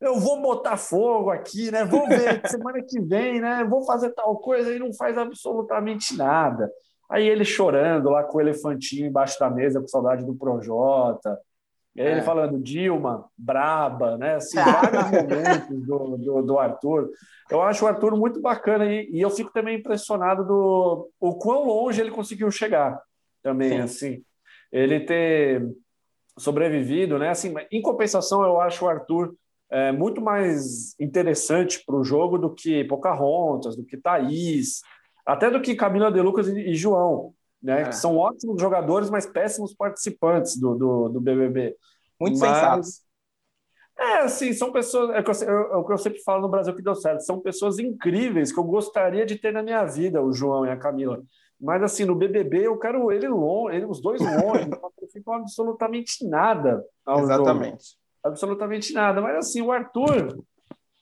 eu 0.00 0.18
vou 0.18 0.40
botar 0.40 0.76
fogo 0.76 1.30
aqui, 1.30 1.70
né? 1.70 1.84
Vou 1.84 2.08
ver 2.08 2.40
semana 2.48 2.82
que 2.82 3.00
vem, 3.00 3.40
né? 3.40 3.64
Vou 3.64 3.84
fazer 3.84 4.10
tal 4.10 4.36
coisa 4.38 4.74
e 4.74 4.78
não 4.78 4.92
faz 4.94 5.18
absolutamente 5.18 6.16
nada. 6.16 6.70
Aí 7.08 7.26
ele 7.26 7.44
chorando 7.44 8.08
lá 8.08 8.22
com 8.24 8.38
o 8.38 8.40
elefantinho 8.40 9.06
embaixo 9.06 9.38
da 9.38 9.50
mesa 9.50 9.80
com 9.80 9.88
saudade 9.88 10.24
do 10.24 10.34
Projota. 10.34 11.38
E 11.94 12.00
aí 12.00 12.06
É. 12.06 12.12
ele 12.12 12.22
falando 12.22 12.58
Dilma, 12.62 13.26
braba, 13.36 14.16
né? 14.16 14.36
Assim, 14.36 14.56
vários 14.56 15.10
momentos 15.10 15.86
do, 15.86 16.16
do, 16.16 16.42
do 16.42 16.58
Arthur. 16.58 17.10
Eu 17.50 17.60
acho 17.62 17.84
o 17.84 17.88
Arthur 17.88 18.16
muito 18.16 18.40
bacana 18.40 18.86
e, 18.86 19.10
e 19.10 19.20
eu 19.20 19.28
fico 19.28 19.52
também 19.52 19.78
impressionado 19.78 20.44
do 20.46 21.10
o 21.20 21.34
quão 21.34 21.64
longe 21.66 22.00
ele 22.00 22.12
conseguiu 22.12 22.48
chegar 22.50 23.02
também, 23.42 23.70
Sim. 23.70 23.80
assim. 23.80 24.24
Ele 24.72 25.00
ter 25.00 25.68
sobrevivido, 26.38 27.18
né? 27.18 27.30
Assim, 27.30 27.52
em 27.72 27.82
compensação, 27.82 28.44
eu 28.44 28.60
acho 28.60 28.84
o 28.84 28.88
Arthur 28.88 29.34
é, 29.70 29.92
muito 29.92 30.20
mais 30.20 30.98
interessante 30.98 31.82
para 31.86 31.96
o 31.96 32.04
jogo 32.04 32.36
do 32.38 32.52
que 32.52 32.84
Pocahontas, 32.84 33.76
do 33.76 33.84
que 33.84 33.96
Thaís, 33.96 34.80
até 35.24 35.50
do 35.50 35.60
que 35.60 35.74
Camila 35.74 36.10
De 36.10 36.20
Lucas 36.20 36.48
e, 36.48 36.58
e 36.70 36.74
João, 36.74 37.32
né? 37.62 37.82
É. 37.82 37.84
Que 37.86 37.94
são 37.96 38.16
ótimos 38.16 38.60
jogadores, 38.60 39.10
mas 39.10 39.26
péssimos 39.26 39.74
participantes 39.74 40.58
do, 40.58 40.74
do, 40.74 41.08
do 41.10 41.20
BBB. 41.20 41.76
Muito 42.20 42.38
Mas- 42.38 42.48
sensatos. 42.50 43.10
É, 43.98 44.20
assim, 44.20 44.54
são 44.54 44.72
pessoas. 44.72 45.10
É 45.10 45.20
o 45.20 45.22
que 45.24 45.30
eu- 45.44 45.72
é 45.72 45.76
o 45.76 45.84
que 45.84 45.92
eu 45.92 45.98
sempre 45.98 46.22
falo 46.22 46.40
no 46.40 46.48
Brasil 46.48 46.74
que 46.74 46.80
deu 46.82 46.94
certo. 46.94 47.20
São 47.20 47.38
pessoas 47.38 47.78
incríveis 47.78 48.50
que 48.50 48.58
eu 48.58 48.64
gostaria 48.64 49.26
de 49.26 49.36
ter 49.36 49.52
na 49.52 49.62
minha 49.62 49.84
vida, 49.84 50.22
o 50.22 50.32
João 50.32 50.64
e 50.64 50.70
a 50.70 50.76
Camila. 50.76 51.22
Mas, 51.60 51.82
assim, 51.82 52.06
no 52.06 52.14
BBB 52.14 52.66
eu 52.66 52.78
quero 52.78 53.12
ele 53.12 53.28
longe, 53.28 53.76
ele, 53.76 53.84
os 53.84 54.00
dois 54.00 54.18
longe, 54.22 54.64
não 54.70 54.80
sacrificam 54.80 55.34
absolutamente 55.34 56.26
nada 56.26 56.82
ao 57.04 57.18
jogo. 57.36 57.44
Absolutamente 58.24 58.92
nada. 58.92 59.20
Mas, 59.20 59.36
assim, 59.36 59.62
o 59.62 59.72
Arthur, 59.72 60.42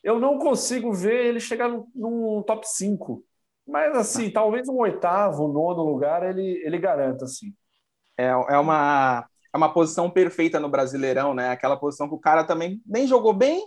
eu 0.03 0.19
não 0.19 0.39
consigo 0.39 0.93
ver 0.93 1.27
ele 1.27 1.41
chegar 1.41 1.69
num, 1.69 1.87
num 1.95 2.43
top 2.43 2.67
5. 2.69 3.25
Mas, 3.67 3.97
assim, 3.97 4.31
talvez 4.31 4.69
um 4.69 4.79
oitavo, 4.79 5.49
nono 5.49 5.83
lugar 5.83 6.23
ele, 6.23 6.63
ele 6.65 6.79
garanta, 6.79 7.25
assim. 7.25 7.53
É, 8.17 8.29
é 8.29 8.59
uma 8.59 9.27
é 9.53 9.57
uma 9.57 9.73
posição 9.73 10.11
perfeita 10.11 10.61
no 10.61 10.69
Brasileirão, 10.69 11.35
né? 11.35 11.51
Aquela 11.51 11.77
posição 11.77 12.09
que 12.09 12.15
o 12.15 12.19
cara 12.21 12.45
também 12.45 12.81
nem 12.87 13.07
jogou 13.07 13.33
bem, 13.33 13.67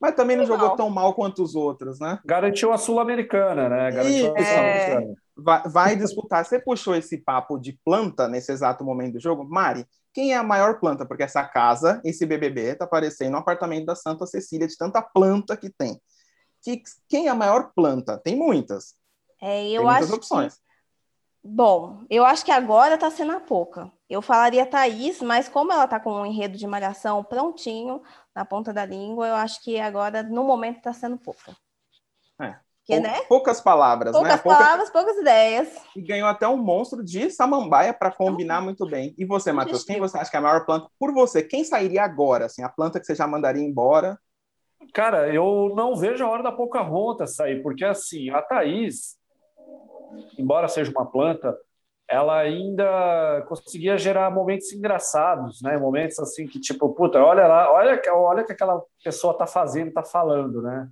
mas 0.00 0.14
também 0.14 0.36
não 0.36 0.46
Não. 0.46 0.58
jogou 0.58 0.76
tão 0.76 0.90
mal 0.90 1.14
quanto 1.14 1.42
os 1.42 1.54
outros, 1.54 1.98
né? 1.98 2.18
Garantiu 2.24 2.72
a 2.72 2.78
Sul-Americana, 2.78 3.68
né? 3.68 3.90
Garantiu 3.90 4.34
a 4.34 4.40
Isso. 4.40 4.50
Sul-Americana. 4.50 5.14
Vai, 5.36 5.62
vai 5.68 5.96
disputar. 5.96 6.44
Você 6.44 6.58
puxou 6.58 6.94
esse 6.94 7.18
papo 7.18 7.58
de 7.58 7.78
planta 7.84 8.28
nesse 8.28 8.52
exato 8.52 8.84
momento 8.84 9.14
do 9.14 9.20
jogo. 9.20 9.44
Mari, 9.48 9.86
quem 10.12 10.32
é 10.32 10.36
a 10.36 10.42
maior 10.42 10.78
planta? 10.78 11.06
Porque 11.06 11.22
essa 11.22 11.44
casa, 11.44 12.00
esse 12.04 12.26
BBB, 12.26 12.74
tá 12.76 12.86
parecendo 12.86 13.36
um 13.36 13.40
apartamento 13.40 13.86
da 13.86 13.96
Santa 13.96 14.26
Cecília, 14.26 14.66
de 14.66 14.76
tanta 14.76 15.00
planta 15.00 15.56
que 15.56 15.70
tem. 15.70 16.00
Que, 16.62 16.82
quem 17.08 17.26
é 17.26 17.30
a 17.30 17.34
maior 17.34 17.72
planta? 17.74 18.18
Tem 18.18 18.36
muitas. 18.36 18.94
É, 19.40 19.62
Tem 19.62 19.74
eu 19.74 19.84
muitas 19.84 20.04
acho 20.04 20.14
opções. 20.16 20.54
que, 20.54 20.60
bom, 21.42 22.04
eu 22.08 22.24
acho 22.24 22.44
que 22.44 22.52
agora 22.52 22.98
tá 22.98 23.10
sendo 23.10 23.32
a 23.32 23.40
pouca. 23.40 23.90
Eu 24.08 24.22
falaria 24.22 24.66
Thaís, 24.66 25.20
mas 25.20 25.48
como 25.48 25.72
ela 25.72 25.88
tá 25.88 25.98
com 25.98 26.12
um 26.12 26.26
enredo 26.26 26.56
de 26.56 26.66
malhação 26.66 27.24
prontinho 27.24 28.02
na 28.34 28.44
ponta 28.44 28.72
da 28.72 28.84
língua, 28.84 29.26
eu 29.26 29.34
acho 29.34 29.62
que 29.62 29.80
agora, 29.80 30.22
no 30.22 30.44
momento, 30.44 30.82
tá 30.82 30.92
sendo 30.92 31.18
pouca. 31.18 31.56
É. 32.88 32.94
Pou- 32.94 33.02
né? 33.02 33.20
Poucas 33.28 33.60
palavras, 33.60 34.12
Poucas 34.12 34.32
né? 34.32 34.38
Pouca- 34.38 34.58
palavras, 34.58 34.90
poucas 34.90 35.16
ideias. 35.16 35.68
E 35.96 36.02
ganhou 36.02 36.28
até 36.28 36.48
um 36.48 36.56
monstro 36.56 37.02
de 37.02 37.30
samambaia 37.30 37.94
para 37.94 38.10
combinar 38.10 38.60
muito 38.60 38.86
bem. 38.86 39.14
E 39.16 39.24
você, 39.24 39.52
Matheus, 39.52 39.84
quem 39.84 40.00
você 40.00 40.18
acha 40.18 40.30
que 40.30 40.36
é 40.36 40.40
a 40.40 40.42
maior 40.42 40.64
planta? 40.64 40.88
Por 40.98 41.12
você, 41.12 41.42
quem 41.42 41.64
sairia 41.64 42.02
agora? 42.02 42.46
Assim, 42.46 42.62
a 42.62 42.68
planta 42.68 42.98
que 42.98 43.06
você 43.06 43.14
já 43.14 43.26
mandaria 43.26 43.62
embora? 43.62 44.18
Cara, 44.92 45.32
eu 45.32 45.72
não 45.76 45.94
vejo 45.96 46.24
a 46.24 46.28
hora 46.28 46.42
da 46.42 46.50
Pocahontas 46.52 47.36
sair, 47.36 47.62
porque 47.62 47.84
assim, 47.84 48.30
a 48.30 48.42
Thaís, 48.42 49.16
embora 50.36 50.66
seja 50.66 50.90
uma 50.90 51.06
planta, 51.06 51.56
ela 52.08 52.38
ainda 52.38 53.42
conseguia 53.48 53.96
gerar 53.96 54.30
momentos 54.30 54.72
engraçados, 54.72 55.62
né? 55.62 55.78
Momentos 55.78 56.18
assim 56.18 56.46
que 56.46 56.60
tipo, 56.60 56.88
puta, 56.90 57.22
olha 57.22 57.46
lá, 57.46 57.72
olha, 57.72 58.00
olha 58.12 58.42
o 58.42 58.46
que 58.46 58.52
aquela 58.52 58.82
pessoa 59.02 59.38
tá 59.38 59.46
fazendo, 59.46 59.92
tá 59.92 60.02
falando, 60.02 60.60
né? 60.60 60.88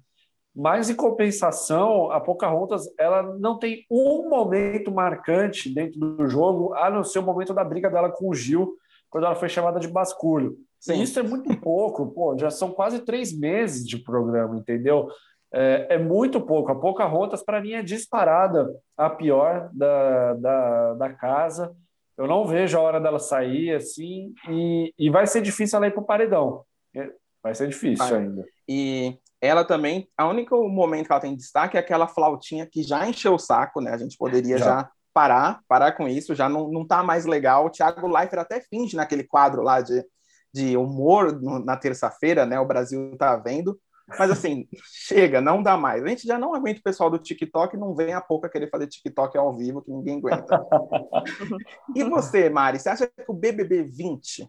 Mas 0.54 0.90
em 0.90 0.94
compensação, 0.94 2.10
a 2.10 2.20
Pocahontas, 2.20 2.82
ela 2.98 3.22
não 3.22 3.58
tem 3.58 3.84
um 3.90 4.28
momento 4.28 4.90
marcante 4.90 5.72
dentro 5.72 5.98
do 5.98 6.28
jogo, 6.28 6.74
a 6.74 6.90
não 6.90 7.04
ser 7.04 7.20
o 7.20 7.22
momento 7.22 7.54
da 7.54 7.62
briga 7.62 7.88
dela 7.88 8.10
com 8.10 8.28
o 8.28 8.34
Gil, 8.34 8.76
quando 9.08 9.24
ela 9.24 9.34
foi 9.34 9.48
chamada 9.48 9.78
de 9.78 9.88
basculho. 9.88 10.56
Sim. 10.78 11.00
Isso 11.00 11.18
é 11.18 11.22
muito 11.22 11.54
pouco, 11.60 12.06
pô, 12.12 12.36
já 12.38 12.50
são 12.50 12.72
quase 12.72 13.00
três 13.00 13.36
meses 13.36 13.86
de 13.86 13.98
programa, 13.98 14.56
entendeu? 14.56 15.08
É, 15.52 15.94
é 15.94 15.98
muito 15.98 16.40
pouco. 16.40 16.70
A 16.72 16.78
Pocahontas, 16.78 17.42
para 17.42 17.60
mim, 17.60 17.72
é 17.72 17.82
disparada 17.82 18.68
a 18.96 19.10
pior 19.10 19.68
da, 19.72 20.34
da, 20.34 20.94
da 20.94 21.12
casa. 21.12 21.74
Eu 22.16 22.26
não 22.26 22.44
vejo 22.44 22.76
a 22.76 22.80
hora 22.80 23.00
dela 23.00 23.18
sair, 23.18 23.74
assim, 23.74 24.32
e, 24.48 24.92
e 24.98 25.10
vai 25.10 25.26
ser 25.26 25.42
difícil 25.42 25.76
ela 25.76 25.86
ir 25.86 25.92
para 25.92 26.02
o 26.02 26.06
paredão. 26.06 26.64
É, 26.94 27.10
Vai 27.42 27.54
ser 27.54 27.68
difícil 27.68 28.06
Vai. 28.06 28.18
ainda. 28.18 28.44
E 28.68 29.18
ela 29.40 29.64
também, 29.64 30.08
a 30.16 30.28
único 30.28 30.68
momento 30.68 31.06
que 31.06 31.12
ela 31.12 31.20
tem 31.20 31.34
destaque 31.34 31.76
é 31.76 31.80
aquela 31.80 32.06
flautinha 32.06 32.66
que 32.66 32.82
já 32.82 33.08
encheu 33.08 33.34
o 33.34 33.38
saco, 33.38 33.80
né? 33.80 33.92
A 33.92 33.96
gente 33.96 34.16
poderia 34.18 34.58
já, 34.58 34.64
Já. 34.64 34.90
parar, 35.14 35.60
parar 35.66 35.92
com 35.92 36.06
isso, 36.06 36.34
já 36.34 36.48
não, 36.48 36.70
não 36.70 36.86
tá 36.86 37.02
mais 37.02 37.24
legal. 37.24 37.66
O 37.66 37.70
Thiago 37.70 38.06
Leifert 38.06 38.40
até 38.40 38.60
finge 38.60 38.96
naquele 38.96 39.24
quadro 39.24 39.62
lá 39.62 39.80
de, 39.80 40.04
de 40.52 40.76
humor 40.76 41.40
na 41.64 41.76
terça-feira, 41.76 42.44
né? 42.44 42.60
O 42.60 42.66
Brasil 42.66 43.16
tá 43.16 43.34
vendo. 43.36 43.80
Mas 44.18 44.30
assim, 44.30 44.68
chega, 44.84 45.40
não 45.40 45.62
dá 45.62 45.74
mais. 45.76 46.02
A 46.04 46.08
gente 46.08 46.26
já 46.26 46.38
não 46.38 46.54
aguenta 46.54 46.80
o 46.80 46.82
pessoal 46.82 47.08
do 47.08 47.18
TikTok, 47.18 47.78
não 47.78 47.94
vem 47.94 48.12
a 48.12 48.20
pouco 48.20 48.44
a 48.44 48.50
querer 48.50 48.68
fazer 48.68 48.88
TikTok 48.88 49.38
ao 49.38 49.56
vivo, 49.56 49.80
que 49.80 49.90
ninguém 49.90 50.18
aguenta. 50.18 50.60
e 51.96 52.04
você, 52.04 52.50
Mari, 52.50 52.78
você 52.78 52.90
acha 52.90 53.06
que 53.06 53.24
o 53.26 53.32
BBB 53.32 53.84
20 53.84 54.46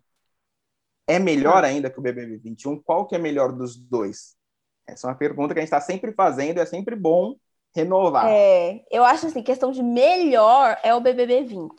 é 1.08 1.18
melhor 1.18 1.64
ainda 1.64 1.90
que 1.90 2.00
o 2.00 2.02
BBB 2.02 2.38
21? 2.38 2.82
Qual 2.82 3.08
que 3.08 3.16
é 3.16 3.18
melhor 3.18 3.54
dos 3.54 3.78
dois? 3.78 4.41
Essa 4.92 5.08
é 5.08 5.10
uma 5.10 5.18
pergunta 5.18 5.54
que 5.54 5.60
a 5.60 5.62
gente 5.62 5.68
está 5.68 5.82
sempre 5.82 6.12
fazendo, 6.12 6.60
é 6.60 6.66
sempre 6.66 6.96
bom 6.96 7.36
renovar. 7.76 8.28
É, 8.30 8.84
eu 8.92 9.04
acho 9.04 9.28
assim, 9.28 9.42
questão 9.42 9.72
de 9.72 9.82
melhor 9.82 10.78
é 10.84 10.94
o 10.94 11.00
BBB 11.00 11.44
20, 11.44 11.72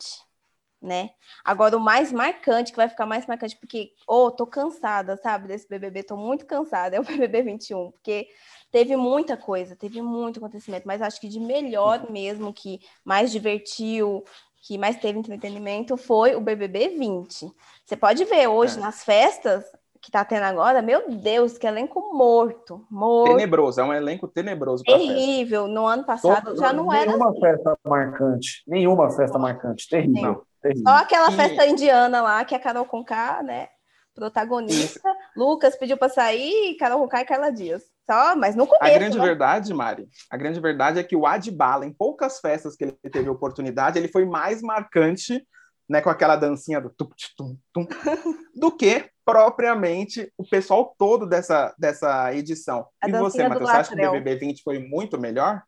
né? 0.81 1.11
Agora, 1.43 1.77
o 1.77 1.79
mais 1.79 2.11
marcante, 2.11 2.71
que 2.71 2.77
vai 2.77 2.89
ficar 2.89 3.05
mais 3.05 3.25
marcante, 3.25 3.55
porque, 3.57 3.91
ô, 4.07 4.31
tô 4.31 4.47
cansada, 4.47 5.15
sabe, 5.17 5.47
desse 5.47 5.67
BBB, 5.67 6.03
tô 6.03 6.17
muito 6.17 6.45
cansada, 6.45 6.95
é 6.97 6.99
o 6.99 7.03
BBB 7.03 7.43
21, 7.43 7.91
porque 7.91 8.27
teve 8.71 8.95
muita 8.95 9.37
coisa, 9.37 9.75
teve 9.75 10.01
muito 10.01 10.39
acontecimento, 10.39 10.87
mas 10.87 11.01
acho 11.01 11.21
que 11.21 11.27
de 11.27 11.39
melhor 11.39 12.09
mesmo, 12.09 12.51
que 12.51 12.79
mais 13.05 13.31
divertiu, 13.31 14.23
que 14.63 14.77
mais 14.77 14.95
teve 14.95 15.19
entretenimento 15.19 15.97
foi 15.97 16.35
o 16.35 16.41
BBB 16.41 16.89
20. 16.89 17.51
Você 17.85 17.97
pode 17.97 18.23
ver 18.25 18.47
hoje 18.47 18.77
é. 18.77 18.81
nas 18.81 19.03
festas 19.03 19.63
que 20.03 20.11
tá 20.11 20.25
tendo 20.25 20.43
agora, 20.43 20.81
meu 20.81 21.09
Deus, 21.09 21.57
que 21.57 21.65
elenco 21.65 22.13
morto, 22.13 22.85
morto. 22.91 23.31
Tenebroso, 23.31 23.79
é 23.79 23.83
um 23.85 23.93
elenco 23.93 24.27
tenebroso. 24.27 24.83
Terrível. 24.83 25.65
No 25.65 25.87
ano 25.87 26.03
passado 26.03 26.47
Todo, 26.47 26.59
já 26.59 26.73
não 26.73 26.87
nenhuma 26.87 26.97
era. 26.97 27.05
Nenhuma 27.05 27.29
assim. 27.29 27.39
festa 27.39 27.77
marcante. 27.85 28.63
Nenhuma 28.67 29.09
festa 29.11 29.39
marcante. 29.39 29.87
Terrível. 29.87 30.45
terrível. 30.61 30.83
Só 30.85 30.97
aquela 30.97 31.31
e... 31.31 31.35
festa 31.37 31.65
indiana 31.65 32.21
lá, 32.21 32.43
que 32.43 32.53
é 32.53 32.57
a 32.57 32.61
Carol 32.61 32.83
Conká, 32.83 33.41
né? 33.41 33.69
Protagonista. 34.13 34.99
Isso. 34.99 35.17
Lucas 35.37 35.77
pediu 35.77 35.95
para 35.95 36.09
sair, 36.09 36.75
Carol 36.75 36.99
Conká 36.99 37.21
e 37.21 37.25
Carla 37.25 37.49
Dias. 37.49 37.83
Só, 38.05 38.35
mas 38.35 38.57
no 38.57 38.67
começo. 38.67 38.93
A 38.93 38.99
grande 38.99 39.17
né? 39.17 39.23
verdade, 39.23 39.73
Mari, 39.73 40.09
a 40.29 40.35
grande 40.35 40.59
verdade 40.59 40.99
é 40.99 41.03
que 41.03 41.15
o 41.15 41.25
Adbala, 41.25 41.85
em 41.85 41.93
poucas 41.93 42.41
festas 42.41 42.75
que 42.75 42.83
ele 42.83 42.97
teve 43.09 43.29
oportunidade, 43.29 43.97
ele 43.97 44.09
foi 44.09 44.25
mais 44.25 44.61
marcante, 44.61 45.47
né, 45.89 46.01
com 46.01 46.09
aquela 46.09 46.35
dancinha 46.35 46.81
do 46.81 46.89
tum, 46.89 47.07
tum, 47.37 47.57
tum, 47.73 47.87
do 48.53 48.69
que 48.69 49.12
propriamente 49.25 50.31
o 50.37 50.47
pessoal 50.47 50.93
todo 50.97 51.25
dessa, 51.25 51.73
dessa 51.77 52.33
edição. 52.33 52.85
A 53.01 53.09
e 53.09 53.11
você, 53.11 53.47
Matheus, 53.47 53.69
você 53.69 53.77
acha 53.77 53.95
que 53.95 54.05
o 54.05 54.11
BBB 54.11 54.35
20 54.35 54.63
foi 54.63 54.79
muito 54.79 55.19
melhor? 55.19 55.61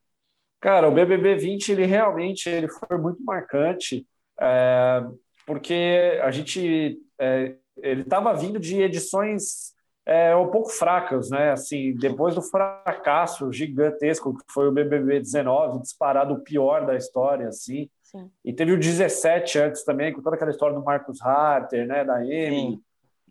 Cara, 0.60 0.88
o 0.88 0.92
BBB 0.92 1.36
20 1.36 1.72
ele 1.72 1.86
realmente 1.86 2.50
ele 2.50 2.68
foi 2.68 2.98
muito 2.98 3.24
marcante, 3.24 4.06
é, 4.40 5.04
porque 5.46 6.20
a 6.24 6.32
gente 6.32 6.98
é, 7.20 7.56
ele 7.78 8.02
estava 8.02 8.34
vindo 8.34 8.60
de 8.60 8.82
edições 8.82 9.76
é, 10.06 10.36
um 10.36 10.50
pouco 10.50 10.70
fracas, 10.70 11.30
né? 11.30 11.52
Assim, 11.52 11.94
depois 11.96 12.36
do 12.36 12.42
fracasso 12.42 13.52
gigantesco 13.52 14.38
que 14.38 14.44
foi 14.54 14.68
o 14.68 14.72
BBB 14.72 15.20
19, 15.20 15.82
disparado 15.82 16.34
o 16.34 16.42
pior 16.42 16.86
da 16.86 16.96
história, 16.96 17.48
assim. 17.48 17.90
Sim. 18.04 18.30
E 18.44 18.54
teve 18.54 18.72
o 18.72 18.80
17 18.80 19.60
antes 19.60 19.84
também, 19.84 20.14
com 20.14 20.22
toda 20.22 20.36
aquela 20.36 20.52
história 20.52 20.76
do 20.76 20.84
Marcos 20.84 21.22
Harter, 21.22 21.88
né? 21.88 22.04
Da 22.04 22.18
Amy. 22.18 22.80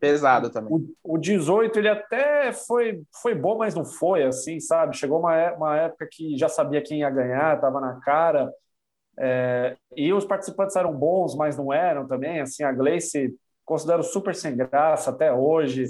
Pesado 0.05 0.51
também. 0.51 0.71
O, 1.03 1.15
o 1.15 1.19
18 1.19 1.79
ele 1.79 1.89
até 1.89 2.53
foi, 2.53 3.03
foi 3.23 3.35
bom, 3.35 3.57
mas 3.59 3.75
não 3.75 3.85
foi, 3.85 4.25
assim, 4.25 4.61
sabe? 4.61 4.97
Chegou 4.97 5.19
uma, 5.19 5.37
é, 5.37 5.51
uma 5.53 5.77
época 5.77 6.09
que 6.11 6.37
já 6.37 6.49
sabia 6.49 6.83
quem 6.83 7.01
ia 7.01 7.11
ganhar, 7.11 7.57
estava 7.57 7.81
na 7.81 8.01
cara. 8.01 8.53
É, 9.19 9.77
e 9.97 10.13
os 10.13 10.25
participantes 10.25 10.77
eram 10.77 10.93
bons, 10.93 11.37
mas 11.37 11.57
não 11.57 11.73
eram 11.73 12.07
também. 12.07 12.41
Assim, 12.41 12.63
a 12.63 12.73
Gleice 12.73 13.35
considero 13.65 14.03
super 14.03 14.35
sem 14.35 14.57
graça 14.57 15.11
até 15.11 15.33
hoje. 15.33 15.87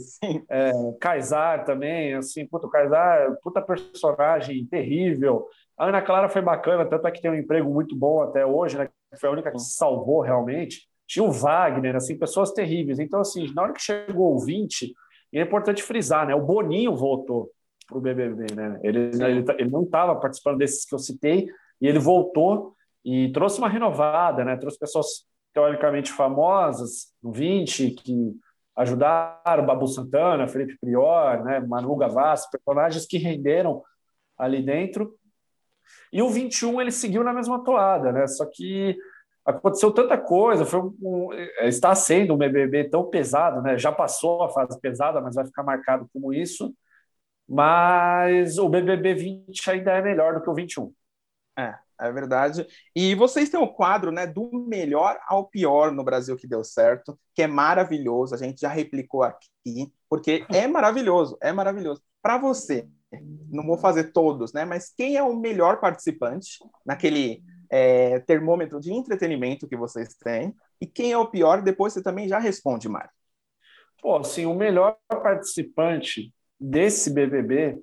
É, 0.49 0.71
Kaysar 1.01 1.65
também, 1.65 2.15
assim, 2.15 2.47
puta, 2.47 2.67
o 2.67 2.71
Kaysar, 2.71 3.37
puta 3.43 3.61
personagem 3.61 4.65
terrível. 4.67 5.47
A 5.77 5.87
Ana 5.87 6.03
Clara 6.03 6.29
foi 6.29 6.43
bacana, 6.43 6.85
tanto 6.85 7.07
é 7.07 7.11
que 7.11 7.21
tem 7.21 7.31
um 7.31 7.35
emprego 7.35 7.69
muito 7.73 7.97
bom 7.97 8.23
até 8.23 8.47
hoje, 8.47 8.79
né? 8.79 8.89
Foi 9.19 9.29
a 9.29 9.33
única 9.33 9.51
que 9.51 9.59
se 9.59 9.75
salvou 9.75 10.21
realmente. 10.21 10.89
Tinha 11.07 11.25
o 11.25 11.31
Wagner, 11.31 11.97
assim, 11.97 12.19
pessoas 12.19 12.53
terríveis. 12.53 12.99
Então, 12.99 13.21
assim, 13.21 13.53
na 13.55 13.63
hora 13.63 13.73
que 13.73 13.83
chegou 13.83 14.35
o 14.35 14.39
20, 14.39 14.93
é 15.33 15.43
importante 15.43 15.83
frisar, 15.83 16.27
né? 16.27 16.35
O 16.35 16.41
Boninho 16.41 16.95
voltou 16.95 17.51
para 17.87 17.99
o 17.99 18.01
BBB, 18.01 18.55
né? 18.55 18.81
Ele, 18.83 19.11
ele, 19.15 19.45
ele 19.59 19.71
não 19.71 19.83
estava 19.83 20.15
participando 20.17 20.59
desses 20.59 20.85
que 20.85 20.95
eu 20.95 20.99
citei 20.99 21.47
e 21.81 21.87
ele 21.87 21.99
voltou 21.99 22.75
e 23.05 23.31
trouxe 23.33 23.59
uma 23.59 23.69
renovada, 23.69 24.45
né? 24.45 24.57
Trouxe 24.57 24.79
pessoas 24.79 25.27
teoricamente 25.53 26.11
famosas, 26.13 27.13
no 27.23 27.33
20, 27.33 27.91
que 27.91 28.35
ajudaram 28.77 29.65
Babu 29.65 29.87
Santana, 29.87 30.49
Felipe 30.49 30.77
Prior, 30.81 31.45
né, 31.45 31.61
Manu 31.61 31.95
Gavassi, 31.97 32.51
personagens 32.51 33.07
que 33.07 33.19
renderam 33.19 33.83
ali 34.37 34.61
dentro. 34.61 35.15
E 36.13 36.21
o 36.21 36.29
21 36.29 36.81
ele 36.81 36.91
seguiu 36.91 37.23
na 37.23 37.33
mesma 37.33 37.63
toada, 37.63 38.11
né? 38.11 38.27
Só 38.27 38.47
que 38.47 38.97
aconteceu 39.45 39.93
tanta 39.93 40.17
coisa, 40.17 40.65
foi 40.65 40.81
um, 40.81 40.97
um, 41.03 41.33
está 41.61 41.95
sendo 41.95 42.35
um 42.35 42.39
BBB 42.39 42.85
tão 42.85 43.09
pesado, 43.11 43.61
né? 43.63 43.79
Já 43.79 43.93
passou 43.93 44.43
a 44.43 44.51
fase 44.51 44.81
pesada, 44.81 45.21
mas 45.21 45.35
vai 45.35 45.45
ficar 45.45 45.63
marcado 45.63 46.09
como 46.13 46.33
isso. 46.33 46.75
Mas 47.49 48.59
o 48.59 48.69
BBB 48.69 49.15
20 49.15 49.71
ainda 49.71 49.93
é 49.93 50.03
melhor 50.03 50.35
do 50.35 50.43
que 50.43 50.49
o 50.49 50.55
21. 50.55 50.93
É, 51.59 51.75
é 52.01 52.13
verdade. 52.13 52.67
E 52.97 53.15
vocês 53.15 53.51
têm 53.51 53.61
o 53.61 53.65
um 53.65 53.73
quadro, 53.73 54.11
né, 54.11 54.27
do 54.27 54.51
melhor 54.67 55.19
ao 55.29 55.47
pior 55.47 55.93
no 55.93 56.03
Brasil 56.03 56.37
que 56.37 56.47
deu 56.47 56.65
certo, 56.65 57.19
que 57.35 57.43
é 57.43 57.47
maravilhoso. 57.47 58.35
A 58.35 58.39
gente 58.39 58.61
já 58.61 58.69
replicou 58.69 59.23
aqui, 59.23 59.93
porque 60.09 60.47
é 60.51 60.67
maravilhoso, 60.69 61.37
é 61.43 61.53
maravilhoso. 61.53 62.03
Para 62.23 62.39
você, 62.39 62.89
não 63.51 63.65
vou 63.67 63.77
fazer 63.77 64.13
todos, 64.13 64.53
né, 64.55 64.65
mas 64.65 64.91
quem 64.97 65.17
é 65.17 65.23
o 65.23 65.37
melhor 65.37 65.81
participante 65.81 66.59
naquele 66.85 67.43
é, 67.71 68.21
termômetro 68.21 68.81
de 68.81 68.93
entretenimento 68.93 69.69
que 69.69 69.77
vocês 69.77 70.15
têm? 70.15 70.55
E 70.81 70.87
quem 70.87 71.13
é 71.13 71.19
o 71.19 71.31
pior? 71.31 71.63
Depois 71.63 71.93
você 71.93 72.03
também 72.03 72.29
já 72.29 72.39
responde, 72.39 72.89
Mário. 72.89 73.11
Pô, 74.01 74.17
assim, 74.17 74.47
o 74.47 74.55
melhor 74.55 74.97
participante 75.09 76.33
desse 76.61 77.13
BBB 77.13 77.79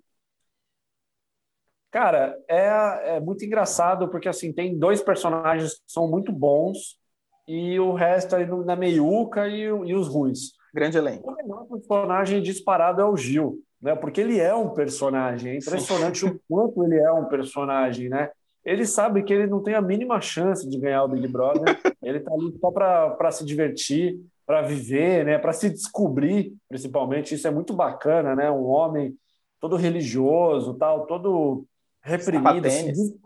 Cara, 1.91 2.38
é, 2.48 3.17
é 3.17 3.20
muito 3.20 3.44
engraçado 3.44 4.08
porque 4.08 4.30
assim 4.30 4.54
tem 4.54 4.80
dois 4.80 5.02
personagens 5.02 5.74
que 5.74 5.91
são 5.91 6.10
muito 6.10 6.32
bons 6.32 6.98
e 7.46 7.78
o 7.82 7.94
resto 7.94 8.34
aí 8.34 8.46
na 8.63 8.78
meiuca 8.78 9.48
e, 9.50 9.63
e 9.63 9.94
os 9.94 10.08
ruins. 10.08 10.54
Grande 10.74 10.98
elenco. 10.98 11.30
O 11.30 11.36
melhor 11.36 11.65
personagem 11.65 12.41
disparado 12.41 13.02
é 13.02 13.06
o 13.06 13.17
Gil, 13.17 13.60
né? 13.82 13.94
Porque 13.94 14.22
ele 14.22 14.39
é 14.39 14.56
um 14.56 14.70
personagem. 14.70 15.52
É 15.52 15.58
impressionante 15.58 16.26
o 16.26 16.39
quanto 16.48 16.82
ele 16.86 16.98
é 16.98 17.12
um 17.12 17.26
personagem, 17.26 18.08
né? 18.08 18.32
Ele 18.63 18.86
sabe 18.86 19.24
que 19.24 19.34
ele 19.34 19.47
não 19.47 19.62
tem 19.62 19.74
a 19.74 19.82
mínima 19.82 20.21
chance 20.21 20.69
de 20.69 20.78
ganhar 20.78 21.04
o 21.04 21.08
Big 21.08 21.28
Brother. 21.28 21.63
ele 22.02 22.19
tá 22.19 22.32
ali 22.32 22.58
só 22.60 22.71
para 22.71 23.32
se 23.32 23.45
divertir, 23.45 24.19
para 24.45 24.62
viver, 24.62 25.26
né? 25.26 25.39
Para 25.39 25.54
se 25.54 25.69
descobrir, 25.69 26.54
principalmente. 26.69 27.34
Isso 27.34 27.47
é 27.47 27.52
muito 27.52 27.74
bacana, 27.74 28.36
né? 28.36 28.52
Um 28.52 28.65
homem 28.65 29.15
todo 29.60 29.76
religioso, 29.76 30.74
tal, 30.76 31.06
todo 31.06 31.65
reprimido. 32.02 32.69
Se, 32.69 33.19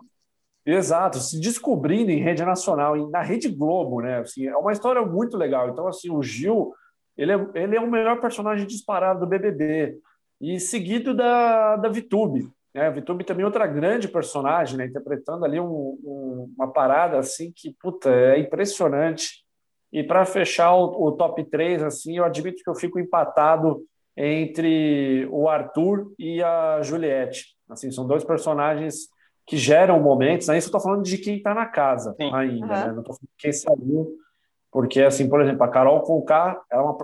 exato, 0.65 1.19
se 1.19 1.39
descobrindo 1.39 2.11
em 2.11 2.21
rede 2.21 2.43
nacional, 2.43 3.09
na 3.09 3.21
Rede 3.21 3.49
Globo, 3.49 4.01
né? 4.01 4.19
Assim, 4.19 4.47
é 4.47 4.55
uma 4.55 4.73
história 4.73 5.01
muito 5.01 5.37
legal. 5.37 5.69
Então, 5.69 5.87
assim, 5.87 6.09
o 6.09 6.21
Gil, 6.21 6.73
ele 7.17 7.31
é, 7.31 7.47
ele 7.55 7.75
é 7.75 7.79
o 7.79 7.89
melhor 7.89 8.19
personagem 8.19 8.67
disparado 8.67 9.21
do 9.21 9.27
BBB. 9.27 9.97
E 10.39 10.59
seguido 10.59 11.15
da, 11.15 11.77
da 11.77 11.89
Vitube. 11.89 12.49
Né? 12.75 12.87
A 12.87 12.89
Vitube 12.89 13.23
também 13.23 13.43
é 13.43 13.45
outra 13.45 13.65
grande 13.65 14.09
personagem, 14.09 14.77
né? 14.77 14.85
Interpretando 14.85 15.45
ali 15.45 15.57
um, 15.61 15.97
um, 16.03 16.53
uma 16.57 16.67
parada, 16.67 17.17
assim, 17.17 17.53
que, 17.55 17.73
puta, 17.81 18.09
é 18.09 18.37
impressionante. 18.37 19.45
E 19.93 20.03
para 20.03 20.25
fechar 20.25 20.75
o, 20.75 21.07
o 21.07 21.11
top 21.13 21.41
3, 21.45 21.81
assim, 21.81 22.17
eu 22.17 22.25
admito 22.25 22.61
que 22.61 22.69
eu 22.69 22.75
fico 22.75 22.99
empatado 22.99 23.81
entre 24.17 25.25
o 25.31 25.47
Arthur 25.47 26.11
e 26.19 26.43
a 26.43 26.81
Juliette. 26.81 27.55
Assim, 27.69 27.89
são 27.91 28.05
dois 28.05 28.25
personagens 28.25 29.07
que 29.47 29.55
geram 29.55 30.01
momentos. 30.01 30.49
Aí 30.49 30.55
né? 30.55 30.57
eu 30.57 30.65
estou 30.65 30.81
falando 30.81 31.03
de 31.03 31.17
quem 31.17 31.37
está 31.37 31.53
na 31.53 31.67
casa 31.67 32.13
Sim. 32.19 32.29
ainda, 32.33 32.65
uhum. 32.65 32.67
né? 32.67 32.91
Não 32.91 32.99
estou 32.99 33.15
falando 33.15 33.29
de 33.29 33.37
quem 33.37 33.53
saiu. 33.53 34.17
Porque, 34.69 35.01
assim, 35.01 35.29
por 35.29 35.39
exemplo, 35.39 35.63
a 35.63 35.69
Carol 35.69 36.01
Conká 36.01 36.61
é, 36.69 36.77
uma, 36.77 36.97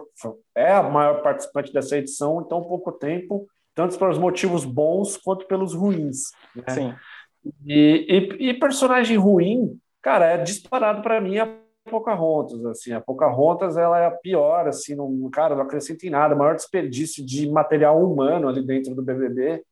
é 0.53 0.73
a 0.73 0.83
maior 0.83 1.21
participante 1.21 1.71
dessa 1.71 1.97
edição 1.97 2.41
em 2.41 2.47
tão 2.49 2.61
pouco 2.61 2.91
tempo, 2.91 3.47
tanto 3.73 3.97
pelos 3.97 4.17
motivos 4.17 4.65
bons 4.65 5.17
quanto 5.17 5.47
pelos 5.47 5.73
ruins. 5.73 6.31
Né? 6.55 6.63
Sim. 6.69 6.95
E, 7.65 8.05
e, 8.39 8.49
e, 8.49 8.53
personagem 8.53 9.17
ruim, 9.17 9.79
cara, 10.01 10.25
é 10.25 10.37
disparado 10.37 11.01
para 11.01 11.19
mim 11.19 11.39
a 11.39 11.57
Pocahontas, 11.89 12.63
assim, 12.65 12.93
a 12.93 13.01
Pocahontas 13.01 13.75
ela 13.75 13.99
é 13.99 14.05
a 14.05 14.11
pior, 14.11 14.67
assim, 14.67 14.95
não, 14.95 15.29
cara, 15.31 15.55
não 15.55 15.63
acrescenta 15.63 16.05
em 16.05 16.11
nada, 16.11 16.35
maior 16.35 16.55
desperdício 16.55 17.25
de 17.25 17.49
material 17.49 17.99
humano 18.03 18.47
ali 18.47 18.63
dentro 18.63 18.93
do 18.93 19.01
BBB, 19.01 19.63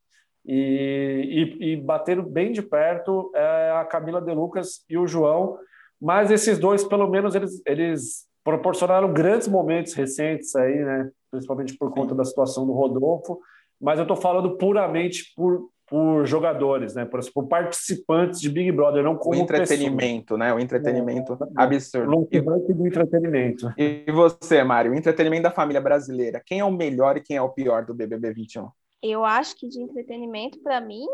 e, 0.44 1.56
e, 1.60 1.72
e 1.72 1.76
bateram 1.76 2.24
bem 2.24 2.50
de 2.50 2.62
perto 2.62 3.30
é, 3.34 3.70
a 3.76 3.84
Camila 3.84 4.20
De 4.20 4.32
Lucas 4.32 4.84
e 4.88 4.98
o 4.98 5.06
João, 5.06 5.58
mas 6.00 6.30
esses 6.30 6.58
dois, 6.58 6.82
pelo 6.82 7.08
menos, 7.08 7.34
eles, 7.34 7.62
eles 7.64 8.26
proporcionaram 8.42 9.12
grandes 9.12 9.46
momentos 9.46 9.92
recentes 9.92 10.56
aí, 10.56 10.76
né? 10.76 11.10
Principalmente 11.30 11.76
por 11.76 11.92
conta 11.92 12.14
da 12.14 12.24
situação 12.24 12.66
do 12.66 12.72
Rodolfo, 12.72 13.38
mas 13.80 13.98
eu 13.98 14.02
estou 14.02 14.16
falando 14.16 14.56
puramente 14.56 15.32
por, 15.34 15.70
por 15.86 16.26
jogadores, 16.26 16.94
né? 16.94 17.04
Por, 17.04 17.20
por, 17.32 17.48
participantes 17.48 18.40
de 18.40 18.48
Big 18.48 18.70
Brother, 18.72 19.02
não 19.02 19.16
como 19.16 19.38
o 19.38 19.42
entretenimento, 19.42 20.34
pessoa. 20.34 20.38
né? 20.38 20.54
O 20.54 20.58
entretenimento 20.58 21.32
é, 21.32 21.36
absurdo. 21.56 22.28
E, 22.30 22.40
do 22.40 22.86
entretenimento. 22.86 23.72
E 23.76 24.04
você, 24.12 24.62
Mário, 24.62 24.92
o 24.92 24.94
entretenimento 24.94 25.44
da 25.44 25.50
família 25.50 25.80
brasileira, 25.80 26.42
quem 26.44 26.60
é 26.60 26.64
o 26.64 26.70
melhor 26.70 27.16
e 27.16 27.22
quem 27.22 27.36
é 27.36 27.42
o 27.42 27.50
pior 27.50 27.84
do 27.84 27.94
BBB 27.94 28.32
21? 28.32 28.68
eu 29.02 29.24
acho 29.24 29.56
que 29.56 29.68
de 29.68 29.80
entretenimento, 29.80 30.60
para 30.60 30.80
mim, 30.80 31.06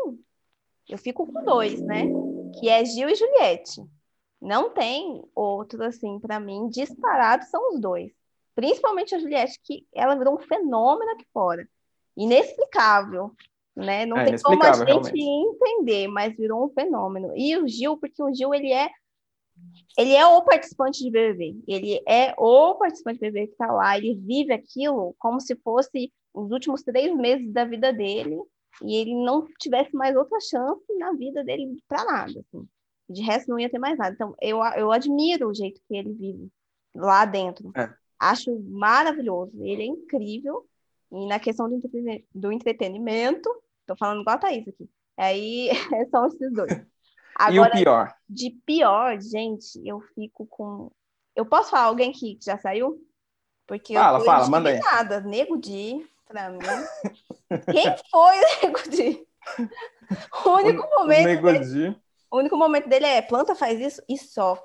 eu 0.87 0.97
fico 0.97 1.25
com 1.25 1.43
dois, 1.43 1.81
né? 1.81 2.03
Que 2.59 2.69
é 2.69 2.83
Gil 2.83 3.09
e 3.09 3.15
Juliette. 3.15 3.81
Não 4.41 4.69
tem 4.69 5.23
outro, 5.33 5.83
assim, 5.83 6.19
para 6.19 6.39
mim, 6.39 6.67
disparado 6.69 7.45
são 7.45 7.73
os 7.73 7.79
dois. 7.79 8.11
Principalmente 8.53 9.15
a 9.15 9.19
Juliette, 9.19 9.59
que 9.63 9.85
ela 9.93 10.15
virou 10.15 10.35
um 10.35 10.39
fenômeno 10.39 11.11
aqui 11.11 11.25
fora. 11.33 11.67
Inexplicável, 12.17 13.31
né? 13.75 14.05
Não 14.05 14.17
é, 14.17 14.25
tem 14.25 14.41
como 14.41 14.63
a 14.63 14.73
gente 14.73 14.85
realmente. 14.85 15.21
entender, 15.21 16.07
mas 16.07 16.35
virou 16.35 16.65
um 16.65 16.69
fenômeno. 16.69 17.31
E 17.35 17.55
o 17.57 17.67
Gil, 17.67 17.97
porque 17.97 18.21
o 18.21 18.33
Gil, 18.33 18.53
ele 18.53 18.71
é 18.73 18.89
ele 19.97 20.13
é 20.13 20.25
o 20.25 20.41
participante 20.43 21.03
de 21.03 21.09
BBB. 21.09 21.59
Ele 21.67 21.99
é 22.07 22.33
o 22.37 22.75
participante 22.75 23.19
de 23.19 23.25
BBB 23.25 23.47
que 23.47 23.53
está 23.53 23.71
lá. 23.71 23.97
Ele 23.97 24.15
vive 24.15 24.53
aquilo 24.53 25.15
como 25.17 25.39
se 25.39 25.55
fosse 25.55 26.11
os 26.33 26.51
últimos 26.51 26.83
três 26.83 27.15
meses 27.15 27.51
da 27.51 27.65
vida 27.65 27.91
dele 27.91 28.39
e 28.83 28.95
ele 28.95 29.15
não 29.15 29.47
tivesse 29.59 29.95
mais 29.95 30.15
outra 30.15 30.39
chance 30.39 30.85
na 30.97 31.11
vida 31.13 31.43
dele 31.43 31.77
para 31.87 32.05
nada. 32.05 32.39
Assim. 32.39 32.67
De 33.09 33.21
resto, 33.21 33.49
não 33.49 33.59
ia 33.59 33.69
ter 33.69 33.79
mais 33.79 33.97
nada. 33.97 34.13
Então, 34.13 34.35
eu, 34.39 34.59
eu 34.75 34.91
admiro 34.91 35.49
o 35.49 35.53
jeito 35.53 35.81
que 35.87 35.95
ele 35.95 36.13
vive 36.13 36.49
lá 36.93 37.25
dentro. 37.25 37.71
É. 37.75 37.91
Acho 38.19 38.59
maravilhoso. 38.59 39.51
Ele 39.63 39.81
é 39.81 39.85
incrível. 39.85 40.67
E 41.11 41.27
na 41.27 41.39
questão 41.39 41.69
do, 41.69 41.81
do 42.33 42.51
entretenimento, 42.51 43.49
tô 43.85 43.95
falando 43.95 44.21
igual 44.21 44.35
a 44.35 44.39
Thaís 44.39 44.67
aqui. 44.67 44.89
Aí 45.17 45.69
são 46.11 46.27
esses 46.27 46.53
dois. 46.53 46.85
Agora, 47.35 47.71
e 47.77 47.81
o 47.81 47.83
pior? 47.83 48.15
De 48.29 48.49
pior, 48.65 49.19
gente, 49.21 49.81
eu 49.85 50.01
fico 50.13 50.45
com. 50.45 50.91
Eu 51.35 51.45
posso 51.45 51.71
falar 51.71 51.85
alguém 51.85 52.11
que 52.11 52.37
já 52.41 52.57
saiu? 52.57 53.01
Porque 53.65 53.93
fala, 53.93 54.19
eu 54.19 54.25
fala, 54.25 54.49
manda 54.49 54.69
aí. 54.69 54.79
Nada, 54.79 55.19
Nego 55.21 55.57
Di, 55.57 56.05
pra 56.25 56.49
mim. 56.49 56.59
Quem 57.71 57.95
foi 58.09 58.35
o 58.37 58.65
Nego 58.65 58.89
Di? 58.89 59.27
O 60.45 60.51
único 60.51 60.85
o, 60.85 60.99
momento. 60.99 61.23
O 61.23 61.25
Nego 61.25 61.59
Di. 61.59 62.01
O 62.31 62.37
único 62.37 62.55
momento 62.55 62.87
dele 62.87 63.05
é 63.05 63.21
planta 63.21 63.55
faz 63.55 63.79
isso 63.79 64.01
e 64.07 64.17
só. 64.17 64.57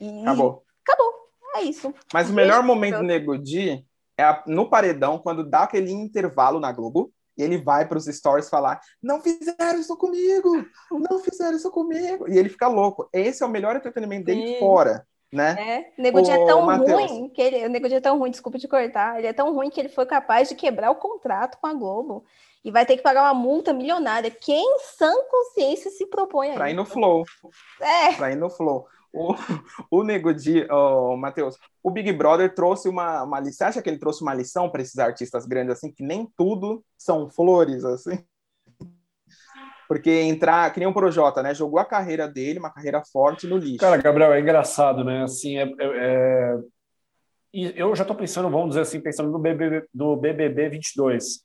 E... 0.00 0.22
Acabou. 0.22 0.64
Acabou. 0.82 1.12
É 1.56 1.62
isso. 1.62 1.94
Mas 2.12 2.30
o 2.30 2.32
melhor 2.32 2.62
momento 2.64 2.96
do 2.96 3.04
Nego 3.04 3.38
Di 3.38 3.86
é 4.18 4.42
no 4.46 4.68
paredão, 4.68 5.18
quando 5.18 5.48
dá 5.48 5.62
aquele 5.62 5.92
intervalo 5.92 6.60
na 6.60 6.72
Globo. 6.72 7.12
E 7.36 7.42
ele 7.42 7.58
vai 7.58 7.86
para 7.86 7.98
os 7.98 8.04
stories 8.04 8.48
falar: 8.48 8.80
Não 9.02 9.20
fizeram 9.20 9.80
isso 9.80 9.96
comigo! 9.96 10.64
Não 10.92 11.18
fizeram 11.18 11.56
isso 11.56 11.70
comigo! 11.70 12.28
E 12.28 12.38
ele 12.38 12.48
fica 12.48 12.68
louco. 12.68 13.08
Esse 13.12 13.42
é 13.42 13.46
o 13.46 13.50
melhor 13.50 13.74
entretenimento 13.74 14.26
dele 14.26 14.54
Sim. 14.54 14.58
fora. 14.60 15.04
Né? 15.32 15.56
É, 15.58 15.92
o 15.98 16.02
Nego 16.02 16.20
é 16.20 16.46
tão 16.46 16.62
Mateus. 16.62 17.10
ruim 17.10 17.28
que 17.28 17.42
ele, 17.42 17.66
o 17.66 17.68
Nego 17.68 17.88
é 17.88 18.00
tão 18.00 18.16
ruim, 18.20 18.30
desculpa 18.30 18.56
te 18.56 18.68
cortar, 18.68 19.18
ele 19.18 19.26
é 19.26 19.32
tão 19.32 19.52
ruim 19.52 19.68
que 19.68 19.80
ele 19.80 19.88
foi 19.88 20.06
capaz 20.06 20.48
de 20.48 20.54
quebrar 20.54 20.92
o 20.92 20.94
contrato 20.94 21.58
com 21.60 21.66
a 21.66 21.74
Globo 21.74 22.24
e 22.64 22.70
vai 22.70 22.86
ter 22.86 22.96
que 22.96 23.02
pagar 23.02 23.24
uma 23.24 23.34
multa 23.34 23.72
milionária. 23.72 24.30
Quem 24.30 24.78
sã 24.96 25.12
consciência 25.28 25.90
se 25.90 26.06
propõe 26.06 26.52
a 26.52 26.54
Para 26.54 26.70
ir 26.70 26.74
no 26.74 26.84
flow. 26.84 27.24
É. 27.80 28.12
Para 28.12 28.30
ir 28.30 28.36
no 28.36 28.48
flow. 28.48 28.86
O, 29.14 29.34
o 29.90 30.02
Nego 30.02 30.34
Di, 30.34 30.66
oh, 30.68 31.16
Matheus, 31.16 31.56
o 31.82 31.90
Big 31.90 32.12
Brother 32.12 32.52
trouxe 32.52 32.88
uma, 32.88 33.22
uma 33.22 33.38
lição. 33.38 33.52
Você 33.52 33.64
acha 33.64 33.82
que 33.82 33.88
ele 33.88 33.98
trouxe 33.98 34.22
uma 34.22 34.34
lição 34.34 34.68
para 34.68 34.82
esses 34.82 34.98
artistas 34.98 35.46
grandes, 35.46 35.72
assim, 35.72 35.92
que 35.92 36.02
nem 36.02 36.28
tudo 36.36 36.84
são 36.98 37.30
flores, 37.30 37.84
assim? 37.84 38.18
Porque 39.86 40.10
entrar, 40.10 40.72
que 40.72 40.80
nem 40.80 40.88
o 40.88 40.94
Projota, 40.94 41.42
né? 41.42 41.54
Jogou 41.54 41.78
a 41.78 41.84
carreira 41.84 42.26
dele, 42.26 42.58
uma 42.58 42.72
carreira 42.72 43.02
forte, 43.04 43.46
no 43.46 43.56
lixo. 43.56 43.78
Cara, 43.78 43.96
Gabriel, 43.98 44.32
é 44.32 44.40
engraçado, 44.40 45.04
né? 45.04 45.22
Assim, 45.22 45.58
é, 45.58 45.62
é, 45.62 45.74
é... 45.78 46.58
E 47.52 47.72
eu 47.76 47.94
já 47.94 48.02
estou 48.02 48.16
pensando, 48.16 48.50
vamos 48.50 48.70
dizer 48.70 48.80
assim, 48.80 49.00
pensando 49.00 49.30
no 49.30 49.38
BBB, 49.38 49.86
do 49.94 50.16
BBB 50.16 50.70
22. 50.70 51.44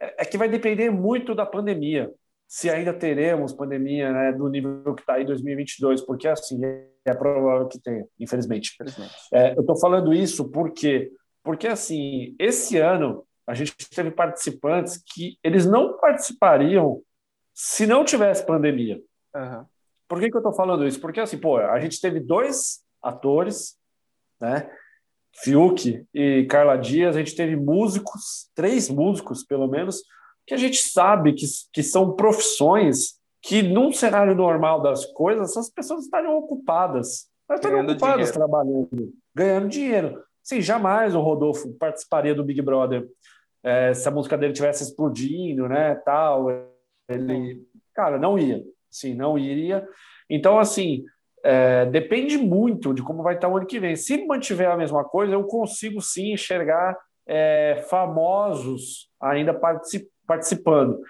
É, 0.00 0.22
é 0.22 0.24
que 0.24 0.38
vai 0.38 0.48
depender 0.48 0.90
muito 0.90 1.34
da 1.34 1.44
pandemia 1.44 2.12
se 2.46 2.70
ainda 2.70 2.92
teremos 2.92 3.52
pandemia 3.52 4.12
né, 4.12 4.32
do 4.32 4.48
nível 4.48 4.94
que 4.94 5.02
está 5.02 5.20
em 5.20 5.26
2022, 5.26 6.02
porque 6.02 6.28
assim 6.28 6.60
é 7.04 7.14
provável 7.14 7.66
que 7.68 7.80
tenha, 7.80 8.06
infelizmente. 8.18 8.72
infelizmente. 8.74 9.14
É, 9.32 9.54
eu 9.56 9.60
estou 9.60 9.76
falando 9.78 10.12
isso 10.12 10.50
porque, 10.50 11.10
porque 11.42 11.66
assim 11.66 12.34
esse 12.38 12.78
ano 12.78 13.26
a 13.46 13.54
gente 13.54 13.74
teve 13.90 14.10
participantes 14.10 15.02
que 15.14 15.38
eles 15.42 15.66
não 15.66 15.98
participariam 15.98 17.02
se 17.52 17.86
não 17.86 18.04
tivesse 18.04 18.44
pandemia. 18.44 19.00
Uhum. 19.34 19.64
Por 20.08 20.20
que, 20.20 20.30
que 20.30 20.36
eu 20.36 20.40
estou 20.40 20.54
falando 20.54 20.86
isso? 20.86 21.00
Porque 21.00 21.20
assim, 21.20 21.38
pô, 21.38 21.58
a 21.58 21.78
gente 21.80 22.00
teve 22.00 22.20
dois 22.20 22.82
atores, 23.02 23.76
né? 24.40 24.70
Fiuk 25.42 26.06
e 26.14 26.46
Carla 26.48 26.76
Dias, 26.76 27.16
a 27.16 27.18
gente 27.18 27.34
teve 27.34 27.56
músicos, 27.56 28.50
três 28.54 28.88
músicos 28.88 29.42
pelo 29.44 29.66
menos, 29.66 30.02
que 30.46 30.54
a 30.54 30.56
gente 30.56 30.78
sabe 30.78 31.32
que, 31.32 31.46
que 31.72 31.82
são 31.82 32.14
profissões 32.14 33.18
que, 33.42 33.62
num 33.62 33.92
cenário 33.92 34.34
normal 34.34 34.80
das 34.80 35.04
coisas, 35.06 35.50
essas 35.50 35.70
pessoas 35.70 36.04
estariam 36.04 36.36
ocupadas. 36.36 37.28
Elas 37.48 37.60
estariam 37.60 37.84
ocupadas 37.84 38.14
dinheiro. 38.14 38.32
trabalhando, 38.32 39.12
ganhando 39.34 39.68
dinheiro. 39.68 40.22
Sim, 40.42 40.60
jamais 40.60 41.14
o 41.14 41.20
Rodolfo 41.20 41.72
participaria 41.74 42.34
do 42.34 42.44
Big 42.44 42.60
Brother 42.62 43.06
é, 43.62 43.94
se 43.94 44.06
a 44.08 44.10
música 44.10 44.36
dele 44.36 44.52
tivesse 44.52 44.82
explodindo, 44.82 45.68
né, 45.68 45.94
tal. 45.96 46.48
Ele, 47.08 47.62
cara, 47.94 48.18
não 48.18 48.38
ia. 48.38 48.62
Sim, 48.90 49.14
não 49.14 49.38
iria. 49.38 49.86
Então, 50.28 50.58
assim, 50.58 51.04
é, 51.42 51.84
depende 51.86 52.38
muito 52.38 52.94
de 52.94 53.02
como 53.02 53.22
vai 53.22 53.34
estar 53.34 53.48
o 53.48 53.56
ano 53.56 53.66
que 53.66 53.80
vem. 53.80 53.96
Se 53.96 54.24
mantiver 54.26 54.70
a 54.70 54.76
mesma 54.76 55.04
coisa, 55.04 55.34
eu 55.34 55.44
consigo 55.44 56.00
sim 56.00 56.32
enxergar 56.32 56.96
é, 57.26 57.84
famosos 57.88 59.10
ainda 59.20 59.52
participando 59.52 60.13
participando. 60.26 61.00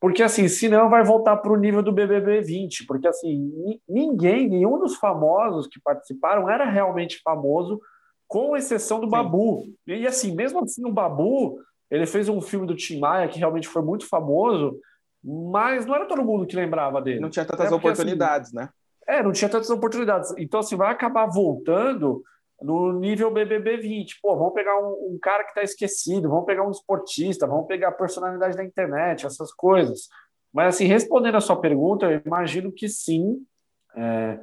Porque, 0.00 0.22
assim, 0.22 0.48
senão 0.48 0.90
vai 0.90 1.02
voltar 1.02 1.36
para 1.38 1.52
o 1.52 1.56
nível 1.56 1.82
do 1.82 1.92
BBB 1.92 2.42
20. 2.42 2.84
Porque, 2.86 3.08
assim, 3.08 3.80
ninguém, 3.88 4.48
nenhum 4.48 4.78
dos 4.78 4.96
famosos 4.96 5.66
que 5.66 5.80
participaram 5.80 6.48
era 6.50 6.68
realmente 6.68 7.20
famoso, 7.22 7.80
com 8.28 8.56
exceção 8.56 9.00
do 9.00 9.06
Sim. 9.06 9.10
Babu. 9.10 9.64
E, 9.86 10.06
assim, 10.06 10.34
mesmo 10.34 10.62
assim, 10.62 10.84
o 10.86 10.92
Babu, 10.92 11.58
ele 11.90 12.06
fez 12.06 12.28
um 12.28 12.40
filme 12.40 12.66
do 12.66 12.76
Tim 12.76 12.98
Maia 12.98 13.28
que 13.28 13.38
realmente 13.38 13.68
foi 13.68 13.82
muito 13.82 14.06
famoso, 14.06 14.78
mas 15.22 15.86
não 15.86 15.94
era 15.94 16.06
todo 16.06 16.24
mundo 16.24 16.46
que 16.46 16.56
lembrava 16.56 17.00
dele. 17.00 17.20
Não 17.20 17.30
tinha 17.30 17.44
tantas 17.44 17.66
é 17.66 17.70
porque, 17.70 17.88
assim, 17.88 18.02
oportunidades, 18.02 18.48
assim, 18.48 18.56
né? 18.56 18.68
É, 19.06 19.22
não 19.22 19.32
tinha 19.32 19.48
tantas 19.48 19.70
oportunidades. 19.70 20.34
Então, 20.36 20.60
assim, 20.60 20.76
vai 20.76 20.90
acabar 20.90 21.26
voltando 21.26 22.22
no 22.60 22.92
nível 22.92 23.30
BBB 23.30 23.78
20. 23.78 24.20
Pô, 24.20 24.36
vamos 24.36 24.54
pegar 24.54 24.78
um, 24.78 25.14
um 25.14 25.18
cara 25.20 25.44
que 25.44 25.50
está 25.50 25.62
esquecido, 25.62 26.28
vamos 26.28 26.46
pegar 26.46 26.66
um 26.66 26.70
esportista, 26.70 27.46
vamos 27.46 27.66
pegar 27.66 27.88
a 27.88 27.92
personalidade 27.92 28.56
da 28.56 28.64
internet, 28.64 29.26
essas 29.26 29.52
coisas. 29.52 30.08
Mas, 30.52 30.76
assim, 30.76 30.86
respondendo 30.86 31.36
a 31.36 31.40
sua 31.40 31.60
pergunta, 31.60 32.06
eu 32.06 32.22
imagino 32.24 32.72
que 32.72 32.88
sim. 32.88 33.44
É, 33.96 34.38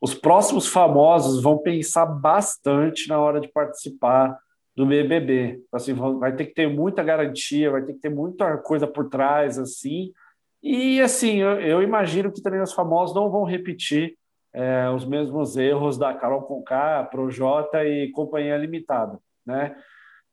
os 0.00 0.14
próximos 0.14 0.66
famosos 0.66 1.42
vão 1.42 1.58
pensar 1.58 2.04
bastante 2.04 3.08
na 3.08 3.18
hora 3.18 3.40
de 3.40 3.48
participar 3.48 4.38
do 4.76 4.84
BBB. 4.84 5.62
Assim, 5.72 5.94
vai 5.94 6.34
ter 6.34 6.46
que 6.46 6.54
ter 6.54 6.68
muita 6.68 7.02
garantia, 7.02 7.70
vai 7.70 7.82
ter 7.82 7.94
que 7.94 8.00
ter 8.00 8.10
muita 8.10 8.58
coisa 8.58 8.86
por 8.86 9.08
trás, 9.08 9.58
assim. 9.58 10.12
E, 10.62 11.00
assim, 11.00 11.40
eu, 11.40 11.60
eu 11.60 11.82
imagino 11.82 12.30
que 12.30 12.42
também 12.42 12.60
os 12.60 12.72
famosos 12.72 13.14
não 13.14 13.30
vão 13.30 13.44
repetir 13.44 14.16
é, 14.54 14.88
os 14.88 15.04
mesmos 15.04 15.56
erros 15.56 15.98
da 15.98 16.14
Carol 16.14 16.42
Conká, 16.42 17.02
Projota 17.10 17.84
e 17.84 18.10
Companhia 18.12 18.56
Limitada, 18.56 19.18
né? 19.44 19.74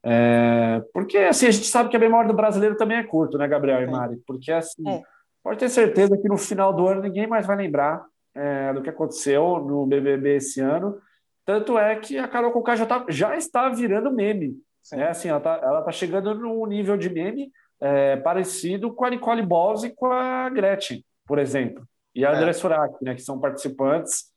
É, 0.03 0.81
porque 0.93 1.17
assim 1.17 1.47
a 1.47 1.51
gente 1.51 1.65
sabe 1.65 1.89
que 1.89 1.95
a 1.95 1.99
memória 1.99 2.27
do 2.27 2.35
brasileiro 2.35 2.77
também 2.77 2.97
é 2.97 3.03
curto, 3.03 3.37
né, 3.37 3.47
Gabriel 3.47 3.81
e 3.81 3.87
Mari? 3.87 4.17
Porque 4.25 4.51
assim 4.51 4.87
é. 4.87 5.01
pode 5.43 5.59
ter 5.59 5.69
certeza 5.69 6.17
que 6.17 6.29
no 6.29 6.37
final 6.37 6.71
do 6.71 6.87
ano 6.87 7.01
ninguém 7.01 7.27
mais 7.27 7.47
vai 7.47 7.55
lembrar 7.55 8.03
é, 8.35 8.73
do 8.73 8.81
que 8.81 8.89
aconteceu 8.89 9.59
no 9.59 9.85
BBB 9.87 10.35
esse 10.35 10.61
ano. 10.61 10.99
Tanto 11.43 11.77
é 11.77 11.95
que 11.95 12.17
a 12.17 12.27
Carol 12.27 12.51
Conká 12.51 12.75
já, 12.75 12.85
tá, 12.85 13.05
já 13.09 13.35
está 13.35 13.69
virando 13.69 14.11
meme. 14.11 14.55
Né? 14.91 15.09
Assim, 15.09 15.29
ela 15.29 15.39
está 15.39 15.81
tá 15.81 15.91
chegando 15.91 16.33
num 16.35 16.65
nível 16.65 16.95
de 16.95 17.09
meme 17.09 17.51
é, 17.79 18.17
parecido 18.17 18.93
com 18.93 19.05
a 19.05 19.09
Nicole 19.09 19.41
Balls 19.41 19.83
e 19.83 19.89
com 19.89 20.07
a 20.07 20.49
Gretchen, 20.49 21.03
por 21.25 21.39
exemplo 21.39 21.83
e 22.13 22.25
a 22.25 22.31
é. 22.31 22.35
André 22.35 22.53
Surak, 22.53 23.03
né, 23.03 23.15
que 23.15 23.21
são 23.21 23.39
participantes 23.39 24.31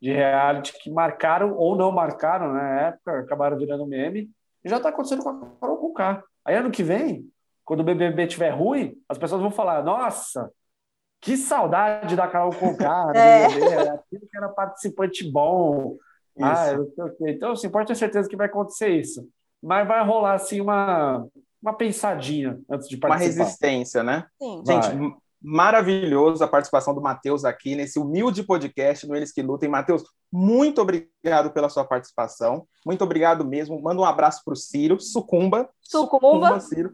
de 0.00 0.12
reality 0.12 0.72
que 0.82 0.90
marcaram 0.90 1.54
ou 1.56 1.76
não 1.76 1.92
marcaram 1.92 2.52
né, 2.52 2.60
na 2.60 2.80
época, 2.88 3.20
acabaram 3.20 3.58
virando 3.58 3.86
meme, 3.86 4.30
e 4.64 4.68
já 4.68 4.78
está 4.78 4.88
acontecendo 4.88 5.22
com 5.22 5.30
a 5.30 5.46
Carol 5.60 5.76
Conká. 5.76 6.22
Aí 6.44 6.56
ano 6.56 6.70
que 6.70 6.82
vem, 6.82 7.30
quando 7.64 7.80
o 7.80 7.84
BBB 7.84 8.24
estiver 8.24 8.50
ruim, 8.50 8.94
as 9.08 9.18
pessoas 9.18 9.40
vão 9.40 9.50
falar, 9.50 9.82
nossa, 9.84 10.50
que 11.20 11.36
saudade 11.36 12.16
da 12.16 12.26
Carol 12.26 12.54
Conká, 12.54 13.12
é. 13.14 13.46
aquilo 13.90 14.26
que 14.28 14.36
era 14.36 14.48
participante 14.48 15.30
bom. 15.30 15.96
Ah, 16.40 16.68
eu 16.68 16.90
sei 16.94 17.04
o 17.04 17.16
quê. 17.16 17.30
Então, 17.30 17.52
assim, 17.52 17.68
pode 17.68 17.86
ter 17.86 17.94
certeza 17.94 18.28
que 18.28 18.36
vai 18.36 18.46
acontecer 18.46 18.88
isso. 18.88 19.28
Mas 19.62 19.86
vai 19.86 20.02
rolar, 20.02 20.34
assim, 20.34 20.60
uma, 20.60 21.26
uma 21.62 21.74
pensadinha 21.74 22.58
antes 22.70 22.88
de 22.88 22.96
participar. 22.96 23.06
Uma 23.06 23.16
resistência, 23.16 24.02
né? 24.02 24.26
Sim. 24.38 24.62
Gente, 24.66 24.88
vai 24.96 25.12
maravilhoso 25.40 26.44
a 26.44 26.48
participação 26.48 26.94
do 26.94 27.00
Matheus 27.00 27.44
aqui 27.44 27.74
nesse 27.74 27.98
humilde 27.98 28.42
podcast 28.42 29.06
no 29.06 29.16
Eles 29.16 29.32
que 29.32 29.42
Lutem. 29.42 29.68
Matheus, 29.68 30.04
muito 30.30 30.80
obrigado 30.82 31.50
pela 31.52 31.68
sua 31.68 31.84
participação. 31.84 32.66
Muito 32.84 33.02
obrigado 33.02 33.44
mesmo. 33.44 33.80
Manda 33.80 34.00
um 34.00 34.04
abraço 34.04 34.42
para 34.44 34.52
o 34.52 34.56
Ciro. 34.56 35.00
Sucumba. 35.00 35.68
Sucumba. 35.80 36.48
Sucumba, 36.48 36.60
Ciro. 36.60 36.92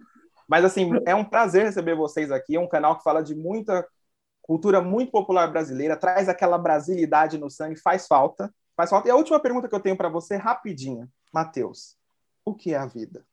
Mas, 0.48 0.64
assim, 0.64 0.90
é 1.04 1.14
um 1.14 1.24
prazer 1.24 1.64
receber 1.64 1.96
vocês 1.96 2.30
aqui. 2.30 2.56
É 2.56 2.60
um 2.60 2.68
canal 2.68 2.96
que 2.96 3.02
fala 3.02 3.22
de 3.22 3.34
muita 3.34 3.86
cultura 4.46 4.80
muito 4.80 5.10
popular 5.10 5.50
brasileira, 5.50 5.96
traz 5.96 6.28
aquela 6.28 6.56
brasilidade 6.56 7.36
no 7.36 7.50
sangue, 7.50 7.74
faz 7.80 8.06
falta. 8.06 8.48
Faz 8.76 8.90
falta. 8.90 9.08
E 9.08 9.10
a 9.10 9.16
última 9.16 9.40
pergunta 9.40 9.68
que 9.68 9.74
eu 9.74 9.80
tenho 9.80 9.96
para 9.96 10.08
você, 10.08 10.36
rapidinha. 10.36 11.08
Matheus, 11.32 11.96
o 12.44 12.54
que 12.54 12.72
é 12.72 12.76
a 12.76 12.86
vida? 12.86 13.26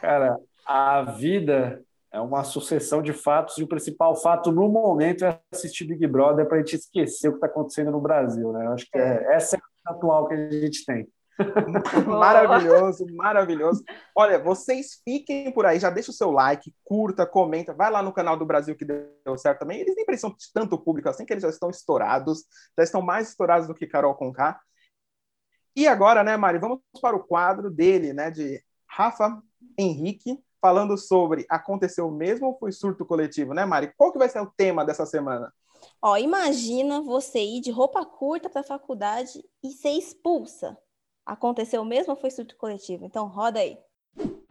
Cara, 0.00 0.38
a 0.66 1.02
vida 1.02 1.82
é 2.12 2.20
uma 2.20 2.44
sucessão 2.44 3.02
de 3.02 3.12
fatos 3.12 3.58
e 3.58 3.62
o 3.62 3.68
principal 3.68 4.14
fato 4.16 4.50
no 4.50 4.68
momento 4.68 5.24
é 5.24 5.40
assistir 5.52 5.84
Big 5.84 6.06
Brother 6.06 6.46
para 6.46 6.56
a 6.56 6.60
gente 6.60 6.76
esquecer 6.76 7.28
o 7.28 7.32
que 7.32 7.36
está 7.38 7.46
acontecendo 7.46 7.90
no 7.90 8.00
Brasil, 8.00 8.52
né? 8.52 8.66
Eu 8.66 8.72
acho 8.72 8.86
que 8.90 8.98
é, 8.98 9.34
essa 9.34 9.56
é 9.56 9.60
a 9.84 9.92
atual 9.92 10.28
que 10.28 10.34
a 10.34 10.50
gente 10.50 10.84
tem. 10.84 11.06
maravilhoso, 12.06 13.06
maravilhoso. 13.14 13.84
Olha, 14.14 14.38
vocês 14.38 15.02
fiquem 15.04 15.52
por 15.52 15.66
aí, 15.66 15.78
já 15.78 15.90
deixa 15.90 16.10
o 16.10 16.14
seu 16.14 16.30
like, 16.30 16.74
curta, 16.82 17.26
comenta, 17.26 17.74
vai 17.74 17.90
lá 17.90 18.02
no 18.02 18.12
canal 18.12 18.36
do 18.36 18.46
Brasil 18.46 18.74
que 18.74 18.84
deu 18.84 19.36
certo 19.36 19.60
também. 19.60 19.80
Eles 19.80 19.94
nem 19.94 20.06
precisam 20.06 20.30
de 20.30 20.52
tanto 20.52 20.78
público 20.78 21.08
assim, 21.08 21.26
que 21.26 21.32
eles 21.32 21.42
já 21.42 21.50
estão 21.50 21.68
estourados, 21.68 22.44
já 22.76 22.84
estão 22.84 23.02
mais 23.02 23.28
estourados 23.28 23.66
do 23.66 23.74
que 23.74 23.86
Carol 23.86 24.14
Conká. 24.14 24.58
E 25.74 25.86
agora, 25.86 26.24
né, 26.24 26.36
Mari, 26.36 26.58
vamos 26.58 26.80
para 27.02 27.14
o 27.16 27.22
quadro 27.22 27.70
dele, 27.70 28.14
né, 28.14 28.30
de 28.30 28.62
Rafa 28.88 29.42
Henrique, 29.78 30.42
falando 30.66 30.98
sobre 30.98 31.46
aconteceu 31.48 32.10
mesmo 32.10 32.48
ou 32.48 32.58
foi 32.58 32.72
surto 32.72 33.06
coletivo, 33.06 33.54
né, 33.54 33.64
Mari? 33.64 33.92
Qual 33.96 34.10
que 34.10 34.18
vai 34.18 34.28
ser 34.28 34.40
o 34.40 34.50
tema 34.56 34.84
dessa 34.84 35.06
semana? 35.06 35.52
Ó, 36.02 36.16
imagina 36.16 37.00
você 37.00 37.38
ir 37.38 37.60
de 37.60 37.70
roupa 37.70 38.04
curta 38.04 38.50
para 38.50 38.62
a 38.62 38.64
faculdade 38.64 39.44
e 39.62 39.70
ser 39.70 39.90
expulsa. 39.90 40.76
Aconteceu 41.24 41.84
mesmo 41.84 42.14
ou 42.14 42.20
foi 42.20 42.32
surto 42.32 42.56
coletivo? 42.56 43.04
Então 43.04 43.28
roda 43.28 43.60
aí. 43.60 43.78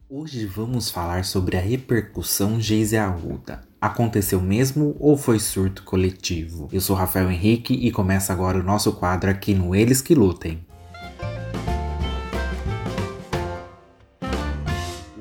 Hoje 0.08 0.46
vamos 0.46 0.88
falar 0.88 1.22
sobre 1.26 1.58
a 1.58 1.60
repercussão 1.60 2.58
Geise 2.58 2.96
Arruda. 2.96 3.68
Aconteceu 3.78 4.40
mesmo 4.40 4.96
ou 4.98 5.18
foi 5.18 5.38
surto 5.38 5.84
coletivo? 5.84 6.66
Eu 6.72 6.80
sou 6.80 6.96
Rafael 6.96 7.30
Henrique 7.30 7.74
e 7.74 7.92
começa 7.92 8.32
agora 8.32 8.58
o 8.58 8.62
nosso 8.62 8.94
quadro 8.94 9.30
aqui 9.30 9.52
no 9.52 9.74
Eles 9.74 10.00
que 10.00 10.14
Lutem. 10.14 10.66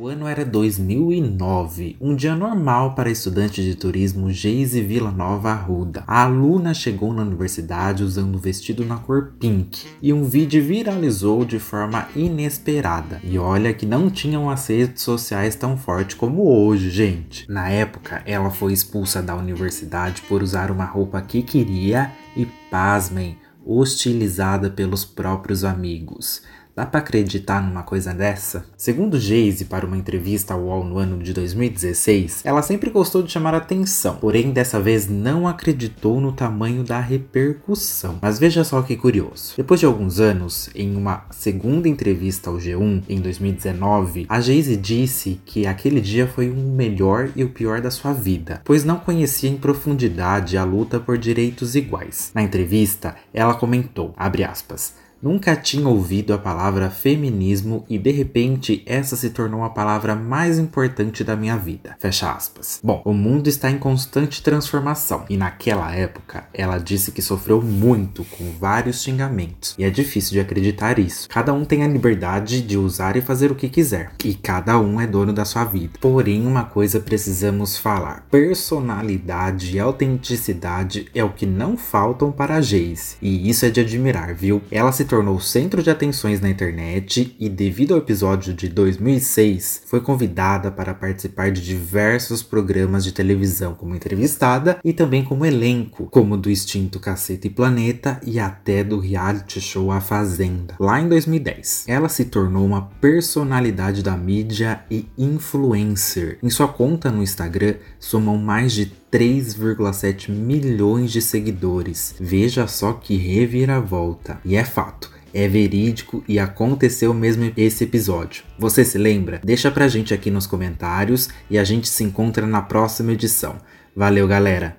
O 0.05 0.07
ano 0.07 0.27
era 0.27 0.45
2009, 0.45 1.97
um 1.99 2.15
dia 2.15 2.35
normal 2.35 2.93
para 2.93 3.09
estudante 3.09 3.63
de 3.63 3.73
turismo 3.73 4.31
Geise 4.31 4.79
Villanova 4.79 5.49
Arruda. 5.49 6.03
A 6.05 6.21
aluna 6.25 6.75
chegou 6.75 7.11
na 7.11 7.23
universidade 7.23 8.03
usando 8.03 8.35
um 8.35 8.37
vestido 8.37 8.85
na 8.85 8.97
cor 8.97 9.33
pink 9.39 9.87
e 10.03 10.13
um 10.13 10.23
vídeo 10.23 10.63
viralizou 10.63 11.43
de 11.43 11.57
forma 11.57 12.07
inesperada. 12.15 13.19
E 13.23 13.39
olha 13.39 13.73
que 13.73 13.87
não 13.87 14.11
tinham 14.11 14.47
as 14.47 14.67
redes 14.67 15.01
sociais 15.01 15.55
tão 15.55 15.75
forte 15.75 16.15
como 16.15 16.47
hoje, 16.55 16.91
gente. 16.91 17.51
Na 17.51 17.67
época, 17.67 18.21
ela 18.27 18.51
foi 18.51 18.73
expulsa 18.73 19.23
da 19.23 19.35
universidade 19.35 20.21
por 20.29 20.43
usar 20.43 20.69
uma 20.69 20.85
roupa 20.85 21.19
que 21.19 21.41
queria 21.41 22.11
e, 22.37 22.45
pasmem, 22.69 23.39
hostilizada 23.65 24.69
pelos 24.69 25.03
próprios 25.03 25.63
amigos. 25.63 26.43
Dá 26.75 26.85
para 26.85 26.99
acreditar 26.99 27.65
numa 27.65 27.83
coisa 27.83 28.13
dessa? 28.13 28.65
Segundo 28.75 29.17
Jayce, 29.17 29.63
para 29.63 29.85
uma 29.85 29.95
entrevista 29.95 30.53
ao 30.53 30.59
UOL 30.59 30.83
no 30.83 30.97
ano 30.97 31.23
de 31.23 31.31
2016, 31.31 32.41
ela 32.43 32.61
sempre 32.61 32.89
gostou 32.89 33.23
de 33.23 33.31
chamar 33.31 33.55
atenção, 33.55 34.17
porém 34.17 34.51
dessa 34.51 34.77
vez 34.77 35.07
não 35.07 35.47
acreditou 35.47 36.19
no 36.19 36.33
tamanho 36.33 36.83
da 36.83 36.99
repercussão. 36.99 38.19
Mas 38.21 38.37
veja 38.37 38.65
só 38.65 38.81
que 38.81 38.97
curioso. 38.97 39.53
Depois 39.55 39.79
de 39.79 39.85
alguns 39.85 40.19
anos, 40.19 40.69
em 40.75 40.97
uma 40.97 41.25
segunda 41.31 41.87
entrevista 41.87 42.49
ao 42.49 42.57
G1 42.57 43.03
em 43.07 43.21
2019, 43.21 44.25
a 44.27 44.41
Jayce 44.41 44.75
disse 44.75 45.39
que 45.45 45.65
aquele 45.65 46.01
dia 46.01 46.27
foi 46.27 46.49
o 46.49 46.55
melhor 46.55 47.29
e 47.37 47.43
o 47.45 47.49
pior 47.51 47.79
da 47.79 47.89
sua 47.89 48.11
vida, 48.11 48.59
pois 48.65 48.83
não 48.83 48.97
conhecia 48.97 49.49
em 49.49 49.55
profundidade 49.55 50.57
a 50.57 50.65
luta 50.65 50.99
por 50.99 51.17
direitos 51.17 51.73
iguais. 51.73 52.31
Na 52.35 52.43
entrevista, 52.43 53.15
ela 53.33 53.53
comentou, 53.53 54.13
abre 54.17 54.43
aspas, 54.43 55.04
Nunca 55.21 55.55
tinha 55.55 55.87
ouvido 55.87 56.33
a 56.33 56.37
palavra 56.37 56.89
feminismo 56.89 57.85
e 57.89 57.97
de 57.97 58.11
repente 58.11 58.83
essa 58.85 59.15
se 59.15 59.29
tornou 59.29 59.63
a 59.63 59.69
palavra 59.69 60.15
mais 60.15 60.59
importante 60.59 61.23
da 61.23 61.35
minha 61.35 61.57
vida. 61.57 61.95
Fecha 61.99 62.31
aspas. 62.31 62.79
Bom, 62.83 63.01
o 63.05 63.13
mundo 63.13 63.47
está 63.47 63.71
em 63.71 63.77
constante 63.77 64.43
transformação 64.43 65.25
e 65.29 65.37
naquela 65.37 65.93
época 65.93 66.45
ela 66.53 66.77
disse 66.77 67.11
que 67.11 67.21
sofreu 67.21 67.61
muito 67.61 68.23
com 68.25 68.51
vários 68.59 69.01
xingamentos 69.01 69.73
e 69.77 69.83
é 69.83 69.89
difícil 69.89 70.33
de 70.33 70.39
acreditar 70.39 70.99
isso. 70.99 71.27
Cada 71.29 71.53
um 71.53 71.65
tem 71.65 71.83
a 71.83 71.87
liberdade 71.87 72.61
de 72.61 72.77
usar 72.77 73.15
e 73.15 73.21
fazer 73.21 73.51
o 73.51 73.55
que 73.55 73.69
quiser 73.69 74.11
e 74.23 74.33
cada 74.33 74.79
um 74.79 74.99
é 74.99 75.07
dono 75.07 75.33
da 75.33 75.45
sua 75.45 75.63
vida. 75.63 75.97
Porém, 75.99 76.45
uma 76.45 76.65
coisa 76.65 76.99
precisamos 76.99 77.77
falar: 77.77 78.25
personalidade 78.29 79.75
e 79.75 79.79
autenticidade 79.79 81.07
é 81.15 81.23
o 81.23 81.31
que 81.31 81.45
não 81.45 81.77
faltam 81.77 82.31
para 82.31 82.55
a 82.55 82.61
Jace 82.61 83.17
e 83.21 83.49
isso 83.49 83.65
é 83.65 83.69
de 83.69 83.79
admirar, 83.79 84.33
viu? 84.33 84.61
Ela 84.69 84.91
se 84.91 85.04
tornou 85.05 85.39
centro 85.39 85.81
de 85.81 85.89
atenções 85.89 86.41
na 86.41 86.49
internet 86.49 87.35
e, 87.39 87.47
devido 87.47 87.93
ao 87.93 87.99
episódio 87.99 88.53
de 88.53 88.67
2006, 88.67 89.83
foi 89.85 90.01
convidada 90.01 90.71
para 90.71 90.93
participar 90.93 91.51
de 91.51 91.61
diversos 91.61 92.41
programas 92.43 93.03
de 93.03 93.11
televisão 93.11 93.73
como 93.73 93.95
entrevistada 93.95 94.79
e 94.83 94.91
também 94.91 95.23
como 95.23 95.45
elenco, 95.45 96.07
como 96.11 96.37
do 96.37 96.49
extinto 96.49 96.99
Caceta 96.99 97.47
e 97.47 97.49
Planeta 97.49 98.19
e 98.25 98.39
até 98.39 98.83
do 98.83 98.99
reality 98.99 99.61
show 99.61 99.91
A 99.91 100.01
Fazenda. 100.01 100.75
Lá 100.79 100.99
em 100.99 101.07
2010, 101.07 101.85
ela 101.87 102.09
se 102.09 102.25
tornou 102.25 102.65
uma 102.65 102.83
personalidade 102.99 104.03
da 104.03 104.17
mídia 104.17 104.83
e 104.89 105.07
influencer. 105.17 106.37
Em 106.41 106.49
sua 106.49 106.67
conta 106.67 107.11
no 107.11 107.23
Instagram, 107.23 107.75
somam 107.99 108.37
mais 108.37 108.73
de 108.73 109.04
3,7 109.15 110.29
milhões 110.29 111.09
de 111.09 111.21
seguidores. 111.21 112.13
Veja 112.19 112.67
só 112.67 112.91
que 112.91 113.15
reviravolta. 113.15 114.41
E 114.43 114.57
é 114.57 114.65
fato. 114.65 115.09
É 115.33 115.47
verídico 115.47 116.21
e 116.27 116.37
aconteceu 116.37 117.13
mesmo 117.13 117.49
esse 117.55 117.85
episódio. 117.85 118.43
Você 118.59 118.83
se 118.83 118.97
lembra? 118.97 119.39
Deixa 119.41 119.71
pra 119.71 119.87
gente 119.87 120.13
aqui 120.13 120.29
nos 120.29 120.45
comentários 120.45 121.29
e 121.49 121.57
a 121.57 121.63
gente 121.63 121.87
se 121.87 122.03
encontra 122.03 122.45
na 122.45 122.61
próxima 122.61 123.13
edição. 123.13 123.55
Valeu, 123.95 124.27
galera! 124.27 124.75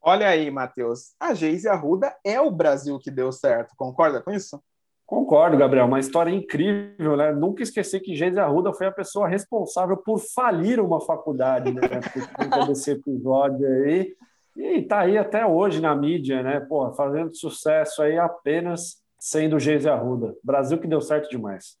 Olha 0.00 0.28
aí, 0.28 0.50
Matheus. 0.50 1.12
A 1.20 1.34
Geise 1.34 1.68
Arruda 1.68 2.16
é 2.24 2.40
o 2.40 2.50
Brasil 2.50 2.98
que 2.98 3.10
deu 3.10 3.30
certo. 3.30 3.74
Concorda 3.76 4.22
com 4.22 4.30
isso? 4.30 4.58
Concordo, 5.06 5.56
Gabriel. 5.56 5.86
Uma 5.86 6.00
história 6.00 6.30
incrível, 6.30 7.16
né? 7.16 7.30
Nunca 7.32 7.62
esqueci 7.62 8.00
que 8.00 8.16
Geise 8.16 8.40
Arruda 8.40 8.72
foi 8.72 8.86
a 8.86 8.92
pessoa 8.92 9.28
responsável 9.28 9.96
por 9.96 10.18
falir 10.18 10.80
uma 10.80 11.00
faculdade, 11.00 11.72
né? 11.72 11.80
Por 12.12 12.26
conta 12.32 12.66
desse 12.66 12.92
episódio 12.92 13.66
aí. 13.66 14.14
E 14.56 14.82
tá 14.82 15.00
aí 15.00 15.18
até 15.18 15.44
hoje 15.44 15.80
na 15.80 15.94
mídia, 15.94 16.42
né? 16.42 16.60
Pô, 16.60 16.90
fazendo 16.92 17.34
sucesso 17.36 18.02
aí 18.02 18.18
apenas 18.18 19.02
sendo 19.18 19.58
Geise 19.58 19.88
Arruda. 19.88 20.34
Brasil 20.42 20.78
que 20.78 20.86
deu 20.86 21.00
certo 21.00 21.28
demais. 21.28 21.76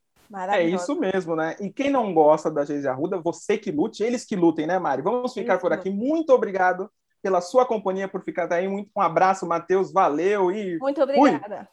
É 0.50 0.62
isso 0.62 0.98
mesmo, 0.98 1.36
né? 1.36 1.54
E 1.60 1.70
quem 1.70 1.90
não 1.90 2.12
gosta 2.12 2.50
da 2.50 2.64
Geise 2.64 2.88
Arruda, 2.88 3.20
você 3.20 3.56
que 3.56 3.70
lute, 3.70 4.02
eles 4.02 4.24
que 4.24 4.34
lutem, 4.34 4.66
né, 4.66 4.78
Mari? 4.78 5.02
Vamos 5.02 5.32
ficar 5.32 5.58
por 5.58 5.72
aqui. 5.72 5.88
Muito 5.90 6.30
obrigado 6.30 6.90
pela 7.22 7.40
sua 7.40 7.64
companhia, 7.64 8.08
por 8.08 8.22
ficar 8.22 8.52
aí. 8.52 8.66
Muito, 8.66 8.90
um 8.96 9.00
abraço, 9.00 9.46
Matheus. 9.46 9.92
Valeu 9.92 10.50
e. 10.50 10.78
Muito 10.78 11.00
obrigada. 11.00 11.56
Fui. 11.56 11.66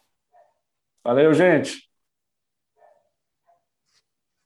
Valeu, 1.04 1.34
gente. 1.34 1.90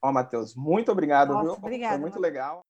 Ó, 0.01 0.11
Matheus, 0.11 0.55
muito 0.55 0.91
obrigado, 0.91 1.29
Nossa, 1.29 1.43
viu? 1.43 1.53
Obrigada. 1.53 1.93
Foi 1.93 2.01
muito 2.01 2.19
legal. 2.19 2.66